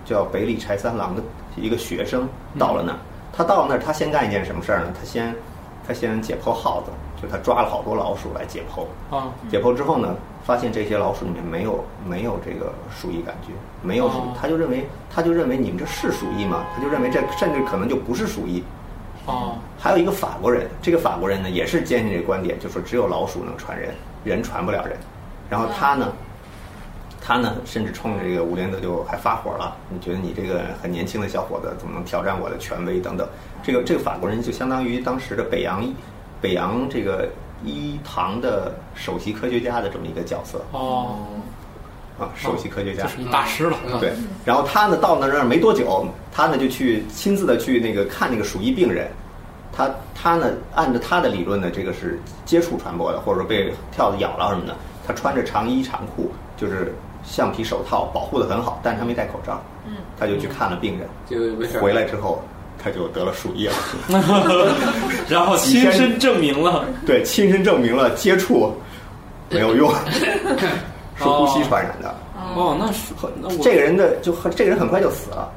[0.06, 1.22] 叫北里柴三郎的
[1.56, 3.00] 一个学生到了那儿。
[3.32, 4.94] 他到了那儿，他先干一件什么事儿呢？
[5.00, 5.34] 他先
[5.88, 6.92] 他先解剖耗子，
[7.22, 8.84] 就他抓了好多老鼠来解剖。
[9.16, 10.16] 啊解剖之后呢，
[10.50, 16.66] 发现这些老鼠里面没有没有这个鼠疫杆菌，没有鼠哦，他就认为他就认为你们这是鼠疫吗？
[16.76, 18.64] 他就认为这甚至可能就不是鼠疫。
[19.28, 24.98] 哦还有一个法国人，这个法国人呢也是坚信这个观点，就说只有老鼠能传人，人传不了人。
[25.52, 26.12] 然后他呢，
[27.22, 33.28] 他呢甚至冲着这个吴连德就还发火了，你觉得你这个很年轻的小伙子怎么能挑战我的权威等等？
[33.62, 35.88] 这个这个法国人就相当于当时的北洋
[36.42, 37.30] 北洋这个
[37.64, 40.62] 医堂的首席科学家的这么一个角色。
[40.72, 41.18] 哦，
[42.20, 43.04] 啊，首席科学家。
[43.04, 43.78] 就是一大师了。
[44.00, 44.14] 对，
[44.46, 49.10] 然后他呢到那儿没多久，他呢就去亲自的去那个看那个鼠疫病人，
[49.72, 54.76] 他他呢按照他的理论呢，这个是接触传播的，或者说被跳蚤咬了什么的，
[55.08, 56.94] 他穿着长衣长裤，就是
[57.24, 59.96] 橡皮手套保护的很好，但是他没戴口罩，嗯。
[60.20, 61.82] 他就去看了病人，就没事儿。
[61.82, 62.44] 回来之后
[62.82, 63.74] 他就得了鼠疫了，
[65.28, 66.86] 然后亲身证明了。
[67.06, 68.74] 对，亲身证明了接触
[69.50, 69.92] 没有用，
[71.18, 72.16] 是呼吸传染的。
[72.56, 75.52] 哦，那是那我这个人的就很这个人很快就死了，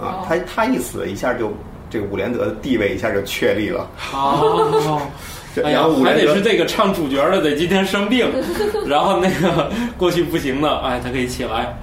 [0.00, 1.52] 啊，他他一死，一下就
[1.88, 3.86] 这个伍连德的地位一下就确立了。
[4.12, 5.00] 哦，
[5.54, 8.28] 这哎呀然后伍，还连德得是这个唱主角的得今天生病，
[8.88, 11.76] 然后那个过去不行的，哎，他可以起来。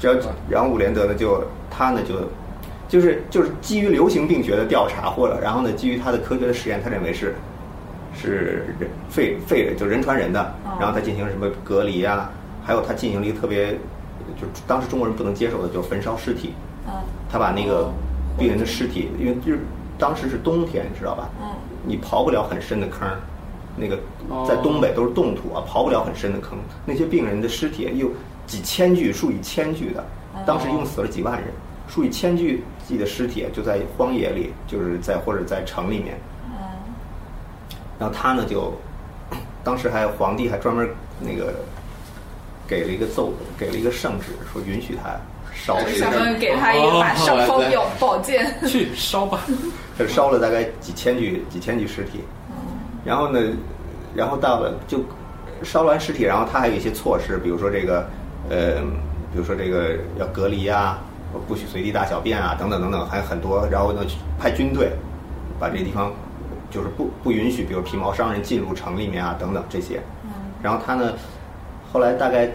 [0.00, 2.14] 然后然后伍连德呢就他呢就
[2.90, 7.36] 就是就是基于流行病学的调查，或者然后呢基于他的科学的实验，他认为是
[8.14, 12.30] 是人肺肺人就人传人的哦，然后他进行什么隔离啊，
[12.64, 13.68] 还有他进行了一个特别
[14.34, 16.52] 就是当时中国人不能接受的，就是焚烧尸体。
[16.86, 16.92] 嗯
[17.32, 17.88] 他把那个
[18.36, 19.60] 病人的尸体，因为就是
[19.96, 21.30] 当时是冬天，你知道吧？
[21.40, 21.46] 嗯
[21.86, 23.20] 你刨不了很深的坑儿，
[23.76, 23.96] 那个
[24.28, 26.58] 哦在东北都是冻土啊，刨不了很深的坑。
[26.84, 28.10] 那些病人的尸体有
[28.48, 30.04] 几千具、数以千具的，
[30.44, 31.48] 当时一共死了几万人，
[31.86, 36.18] 数以千具计的尸体就在荒野里，就是在或者在城里面。
[36.52, 36.60] 嗯
[37.98, 38.72] 然后他呢就，
[39.62, 40.88] 当时还皇帝还专门
[41.20, 41.52] 那个
[42.66, 45.20] 给了一个奏，给了一个圣旨，说允许他
[45.52, 48.50] 烧相当于给他一把尚方宝宝剑。
[48.66, 49.40] 去烧吧，
[49.98, 52.20] 他烧了大概几千具几千具尸体，
[53.04, 53.38] 然后呢，
[54.14, 55.04] 然后到了就
[55.62, 58.08] 烧完尸体，然后他还有一些措施，比如说这个
[58.48, 58.80] 呃，
[59.30, 60.98] 比如说这个要隔离啊，
[61.46, 63.66] 不许随地大小便啊，等等等等，还有很多。
[63.70, 64.02] 然后呢，
[64.38, 64.90] 派军队
[65.58, 66.12] 把这地方
[66.70, 70.00] 就是不不允许，比如皮毛商人进入城里面啊，等等这些。
[70.62, 71.14] 然后他呢，
[71.92, 72.48] 后来大概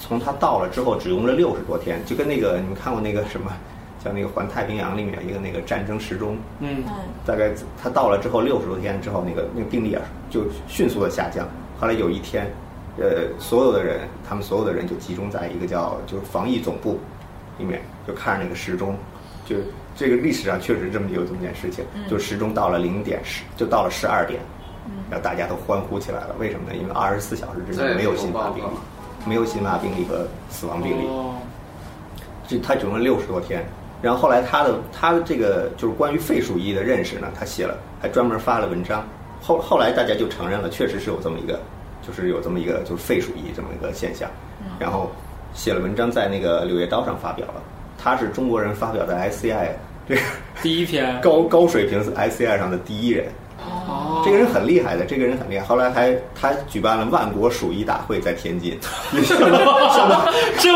[0.00, 3.50] 从他到了之后，只用了六十多天，就跟那个你们看过那个什么，
[4.04, 6.92] 叫那个《环太平洋》里面一个那个战争时钟，嗯，嗯
[7.24, 7.50] 大概
[7.82, 11.46] 他到了之后六十多天之后，那个那个病例啊就迅速的下降。
[11.80, 12.46] 后来有一天，
[12.98, 16.98] 呃，所有的人，他们所有的人就集中在一个叫就是防疫总部
[17.58, 18.96] 里面，就看着那个时钟，
[19.46, 19.56] 就
[19.96, 24.40] 这个历史上确实这么有这么件事情，就时钟到了零点十，就到了十二点，
[25.10, 26.34] 然后大家都欢呼起来了。
[26.38, 26.76] 为什么呢？
[26.76, 28.68] 因为二十四小时之内没有新发病例，
[29.26, 31.06] 没有新发病例和死亡病例。
[31.06, 31.36] 哦，
[32.48, 33.64] 这他只用了六十多天。
[34.02, 39.02] 然后后来他的他的这个就是关于肺鼠疫的认识呢，他写了，还专门发了文章。
[39.40, 41.58] 后后来大家就承认了，确实是有这么一个，
[42.06, 44.28] 就是有这么一个就是肺鼠疫这么一个现象。
[44.78, 45.10] 然后
[45.54, 47.62] 写了文章在那个《柳叶刀》上发表了。
[47.96, 49.68] 他是中国人发表在 SCI
[50.06, 50.20] 这个
[50.62, 53.26] 第一篇高高水平 SCI 上的第一人。
[53.66, 55.64] 哦，这个人很厉害的，这个人很厉害。
[55.64, 58.78] 后来还他举办了万国鼠疫大会在天津，
[59.14, 59.50] 也相当
[59.90, 60.26] 相当
[60.58, 60.70] 这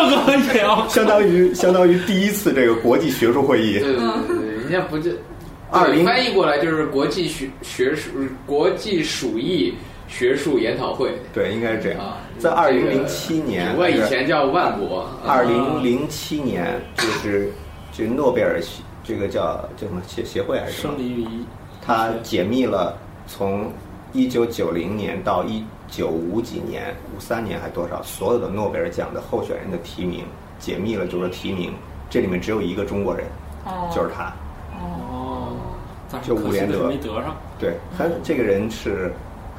[0.48, 3.78] 个也要相当于相当于第一次这个国际学术会议。
[3.78, 5.10] 对对对对，人家不就
[5.70, 8.10] 二零翻译过来就是国际学学术
[8.46, 9.74] 国际鼠疫
[10.08, 11.12] 学术研讨会。
[11.32, 12.00] 对，应该是这样。
[12.00, 15.28] 啊。，在二零这个零七年，我以前叫万国，啊。
[15.28, 17.52] 二零零七年就是
[17.92, 20.94] 这诺贝尔协这个叫叫什么协协会还是什么？
[21.80, 23.70] 他解密了从
[24.12, 30.24] 一九九零年到一九五几年、五三年还多少所有的诺贝尔奖的候选人的提名，
[30.58, 31.72] 解密了就是提名，
[32.10, 33.26] 这里面只有一个中国人，
[33.64, 33.90] 哦。
[33.94, 34.32] 就是他。
[34.80, 35.56] 哦，
[36.22, 37.36] 就可惜的是伍连德没得上。
[37.58, 39.10] 对他这个人是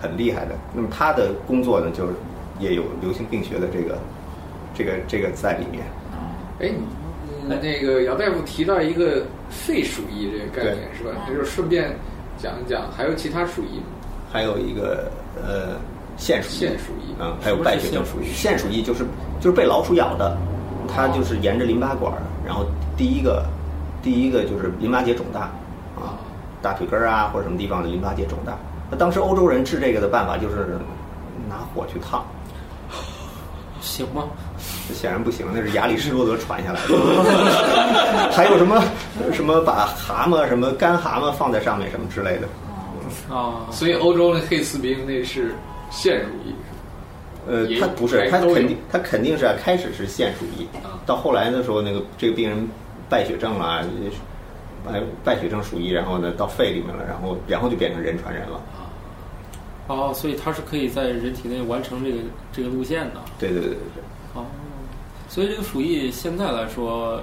[0.01, 0.55] 很厉害的。
[0.73, 2.13] 那么他的工作呢，就是
[2.59, 3.97] 也有流行病学的这个
[4.73, 5.83] 这个这个在里面。
[6.59, 6.71] 哎，
[7.47, 11.11] 你那个姚大夫提到一个肺鼠疫这个概念是吧？
[11.27, 11.95] 那就顺便
[12.37, 13.85] 讲一讲，还有其他鼠疫吗？
[14.31, 15.09] 还有一个
[15.41, 15.77] 呃
[16.17, 18.27] 腺鼠疫，腺鼠疫啊、还有败血症鼠疫。
[18.31, 19.05] 腺鼠疫就是
[19.39, 20.37] 就是被老鼠咬的，
[20.87, 23.45] 它就是沿着淋巴管儿，然后第一个
[24.03, 25.49] 第一个就是淋巴结肿大
[25.95, 26.19] 啊，
[26.61, 28.57] 大腿根儿啊或者什么地方的淋巴结肿大。
[28.91, 30.77] 那当时欧洲人治这个的办法就是
[31.47, 32.25] 拿火去烫，
[33.81, 34.25] 行吗？
[34.87, 36.95] 这显然不行，那是亚里士多德传下来的。
[38.33, 38.83] 还有什么
[39.31, 42.47] 什么把蛤蟆什么干蛤蟆放在上面什么之类的。
[43.33, 45.53] 啊，所以欧洲的黑死病那是
[45.91, 46.53] 腺鼠疫，
[47.47, 52.67] 呃，也他不是，他肯定，他肯定是啊开始是腺鼠疫啊，到后来的时候，那个这个病人
[53.07, 53.81] 败血症啊，
[54.85, 58.59] 败败血症鼠疫，然后呢到肺里面了，然后然后就变成人传人了。
[59.89, 62.19] 哦，所以它是可以在人体内完成这个
[62.53, 63.19] 这个路线的。
[63.39, 64.03] 对对对对对
[64.35, 64.45] 哦，
[65.27, 67.21] 所以这个鼠疫现在来说，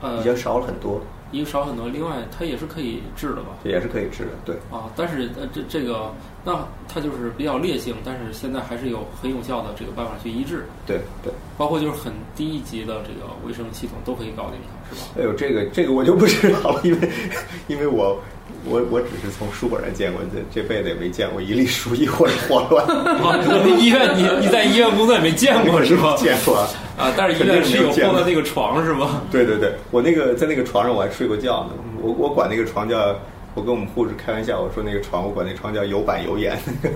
[0.00, 3.48] 呃已，经少了很多，一个少很多，另外它也是可以治的吧？
[3.62, 4.30] 也是可以治的。
[4.46, 6.10] 对，啊，但是呃这这个
[6.44, 11.30] 那它就是比较烈性，但是现在还是有很有效的这个办法去医治，对对。
[11.58, 15.08] 包括就是很低一级的这个卫生系统都可以搞定它，是吧？
[15.18, 17.10] 哎呦，这个这个我就不知道了，因为
[17.66, 18.18] 因为我
[18.68, 23.38] 我我只是从书本上见过，这这辈子也没见过一粒鼠疫或者霍乱，啊，
[23.78, 26.14] 医院你你在医院工作也没见过是吧？
[26.16, 26.68] 见过啊。
[26.98, 29.22] 啊，但是医院是有放的那个床是吗？
[29.32, 31.70] 对对对，我那个在那个床上我还睡过觉呢。
[32.02, 33.16] 我我管那个床叫我
[33.54, 36.56] 我跟我们护士开玩笑，我说那个床我管那床叫有板有眼，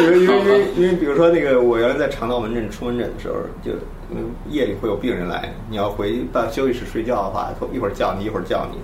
[0.00, 3.72] 因为因为因为因为比如说那个我原来在肠道门诊出门诊的时候，就
[4.10, 8.78] 嗯夜里会有病人来，你要回到休息室睡觉的话，一会儿叫你一会儿叫你，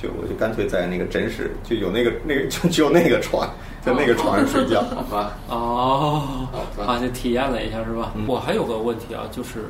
[0.00, 3.48] 就我就干脆在那个诊室就有那个那个就只有那个床，
[3.82, 4.82] 在那个床上睡觉。
[4.82, 8.12] 好吧， 哦好，就体验了一下是吧？
[8.14, 9.64] 嗯我还有个问题啊，就是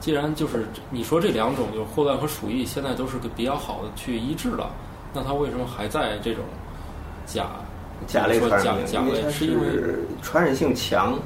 [0.00, 4.70] 既然就是你说这两种就是霍乱和鼠疫现在都是个比较好的去医治了，
[5.14, 6.42] 那它为什么还在这种
[7.24, 7.46] 甲
[8.06, 9.66] 甲类说传染病，甲甲类因为它是因为
[10.22, 11.16] 传染性强，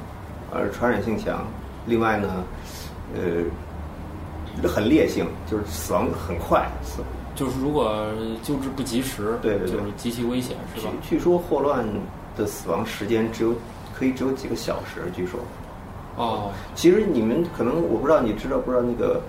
[0.53, 1.43] 而，传染性强。
[1.87, 2.43] 另外呢，
[3.15, 6.67] 呃，很烈性，就是死亡很快。
[6.83, 7.01] 死
[7.37, 7.95] 就是如果
[8.41, 9.77] 救治不及时，对对对。
[9.77, 10.91] 就是极其危险是吧？
[11.03, 11.85] 据据说霍乱
[12.35, 13.53] 的死亡时间只有
[13.95, 15.39] 可以只有几个小时，据说。
[16.17, 19.21] 哦，其实你们可能我不知道你知道不知道那个，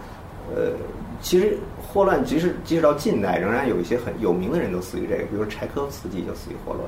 [0.56, 0.72] 呃，
[1.20, 6.84] 其实霍乱即使即使到近代，仍然有一些很有名的人都死于这个，比如柴可夫斯基就死于霍乱，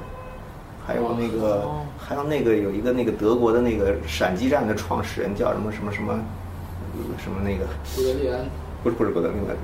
[0.87, 1.85] 还有那个、哦。
[1.99, 8.41] 还有那个有一个那个德国的那个闪击战的创始人叫什么什么什么，呃什么那个古德利安，
[8.83, 9.55] 不是不是不德那个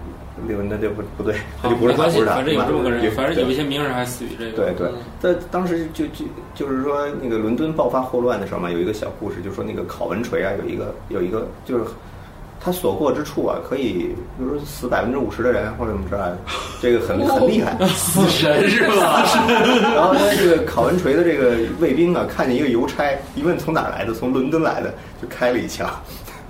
[0.47, 4.53] 那个那就不不对，他就不是他，没关系，不是他，反正有这么个人，对反正有一些名人还死于这个。
[4.53, 6.25] 对对嗯，在当时就就
[6.55, 11.85] 就是说，那个伦敦爆发霍乱的时候嘛，有一个小故事，就说那个考文垂啊，有一个有一个就是
[12.61, 16.33] 他所过之处啊，可以比如说死百分之五十的人或者怎么着啊，
[16.83, 17.77] 这个很很厉害。
[17.89, 19.23] 死神是吧？
[19.95, 25.89] 然后他这个考文垂的这个卫兵啊，看见一个邮差，一问从哪儿来的，从伦敦来的，就开了一枪。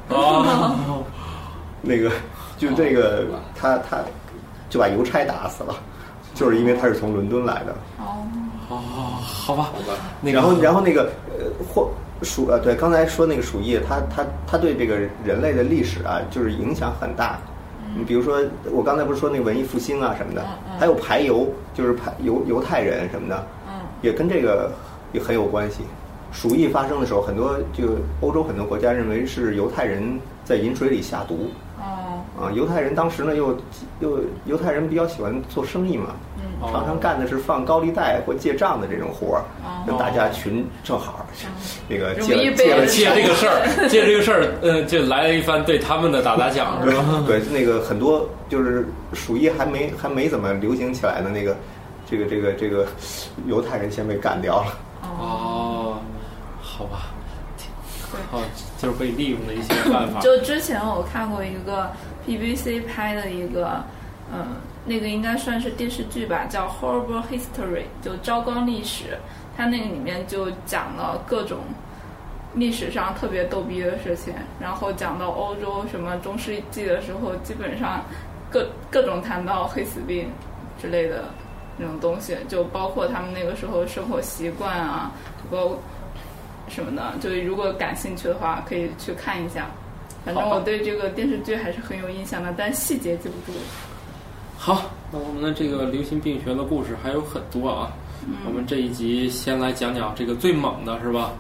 [0.08, 1.04] 哦，
[1.82, 2.10] 那个
[2.56, 3.98] 就这个他他
[4.68, 5.74] 就把邮差打死了，
[6.34, 7.74] 就是因为他是从伦敦来的。
[7.98, 8.26] 哦，
[8.68, 11.88] 哦，好吧，好吧，那个然后然后那个呃或
[12.22, 17.38] 鼠呃对，刚才说那个鼠疫，它它它对这个人类的历史啊，就是影响很大。
[17.96, 18.42] 你比如说，
[18.72, 20.44] 我刚才不是说那个文艺复兴啊什么的
[20.78, 24.70] 还有排犹，就是排犹犹太人什么的，嗯也跟这个
[25.12, 25.78] 也很有关系。
[26.32, 31.65] 鼠疫发生的时候，很多就欧洲很多国家认为是犹太人在饮水里下毒哦，
[32.40, 32.50] 啊。
[32.52, 33.56] 犹太人当时呢又
[34.00, 36.14] 又犹太人比较喜欢做生意嘛，
[36.60, 41.24] 常常干的是放高利贷或借账的这种活儿，哦那大家群正好
[41.88, 47.04] 那个借借了借这个事儿， 借这个事儿，呃，就来了一番对他们的打砸抢，是吧？
[47.26, 51.56] 对，那个很多就是鼠疫还没还没怎么流行起来的那个，
[52.10, 52.86] 这个这个这个
[53.46, 54.78] 犹太人先被干掉了。
[55.20, 55.98] 哦，
[56.60, 57.12] 好吧，
[57.56, 58.18] 对。
[58.32, 58.42] 哦，
[58.78, 60.20] 就是被利用的一些办法。
[60.20, 61.90] 就之前我看过一个
[62.26, 63.84] BBC 拍的一个，
[64.32, 69.16] 嗯，那个应该算是电视剧吧，叫《Horrible History》，就糟糕历史。
[69.56, 71.60] 它那个里面就讲了各种
[72.54, 78.04] 历史上特别逗逼的事情，然后讲到欧洲什么中世纪的时候，基本上
[78.50, 80.28] 各各种谈到黑死病
[80.78, 81.24] 之类的
[81.78, 85.10] 那种东西，就包括他们那个时候生活习惯啊，
[85.50, 85.70] 包
[86.68, 87.14] 什么的。
[87.20, 89.66] 就如果感兴趣的话，可以去看一下。
[90.26, 93.56] 反正我对这个电视剧还是很有印象的，但细节记不住。
[94.58, 97.92] 好，那我们的这个流行病学的故事还有很多啊。
[98.44, 101.32] 我们这一集先来讲讲这个最猛的是吧？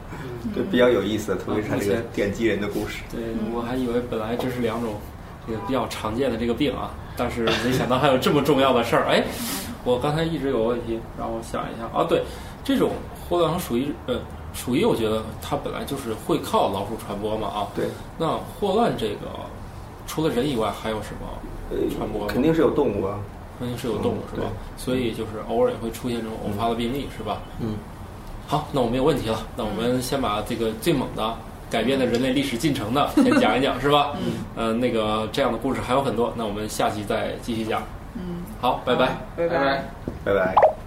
[0.54, 3.02] 对，比较有意思的，特别是他这个点击人的故事。
[3.10, 3.20] 对，
[3.52, 4.94] 我还以为本来这是两种
[5.44, 9.06] 这个比较常见的这个病啊，但是没想到还有这么重要的事儿。
[9.08, 9.24] 哎，
[9.82, 12.22] 我刚才一直有个问题，让我想一下啊，对，
[12.62, 12.92] 这种
[13.28, 14.20] 霍乱和鼠疫，呃，
[14.56, 17.68] 鼠疫我觉得它本来就是会靠老鼠传播嘛啊。
[17.76, 17.86] 对，
[18.18, 19.28] 那霍乱这个
[20.06, 21.28] 除了人以外还有什么
[21.70, 22.26] 呃传播？
[22.26, 23.18] 肯定是有动物啊。
[23.58, 24.48] 肯定是有动物是吧？
[24.76, 27.38] 所以就是偶尔也会出现这种偶发的病例是吧？
[27.60, 27.76] 嗯。
[28.46, 29.46] 好，那我没有问题了。
[29.56, 31.34] 那我们先把这个最猛的
[31.70, 34.12] 改变了人类历史进程的先讲一讲 是吧？
[34.20, 34.32] 嗯。
[34.56, 37.82] 呃，那个这样的故事还有很多，那我们下期再继续讲。
[38.14, 39.16] 嗯，好，拜拜。
[39.36, 39.84] 拜拜拜。
[40.24, 40.75] 拜拜。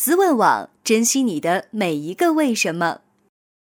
[0.00, 3.00] 思问网，珍惜你的每一个为什么。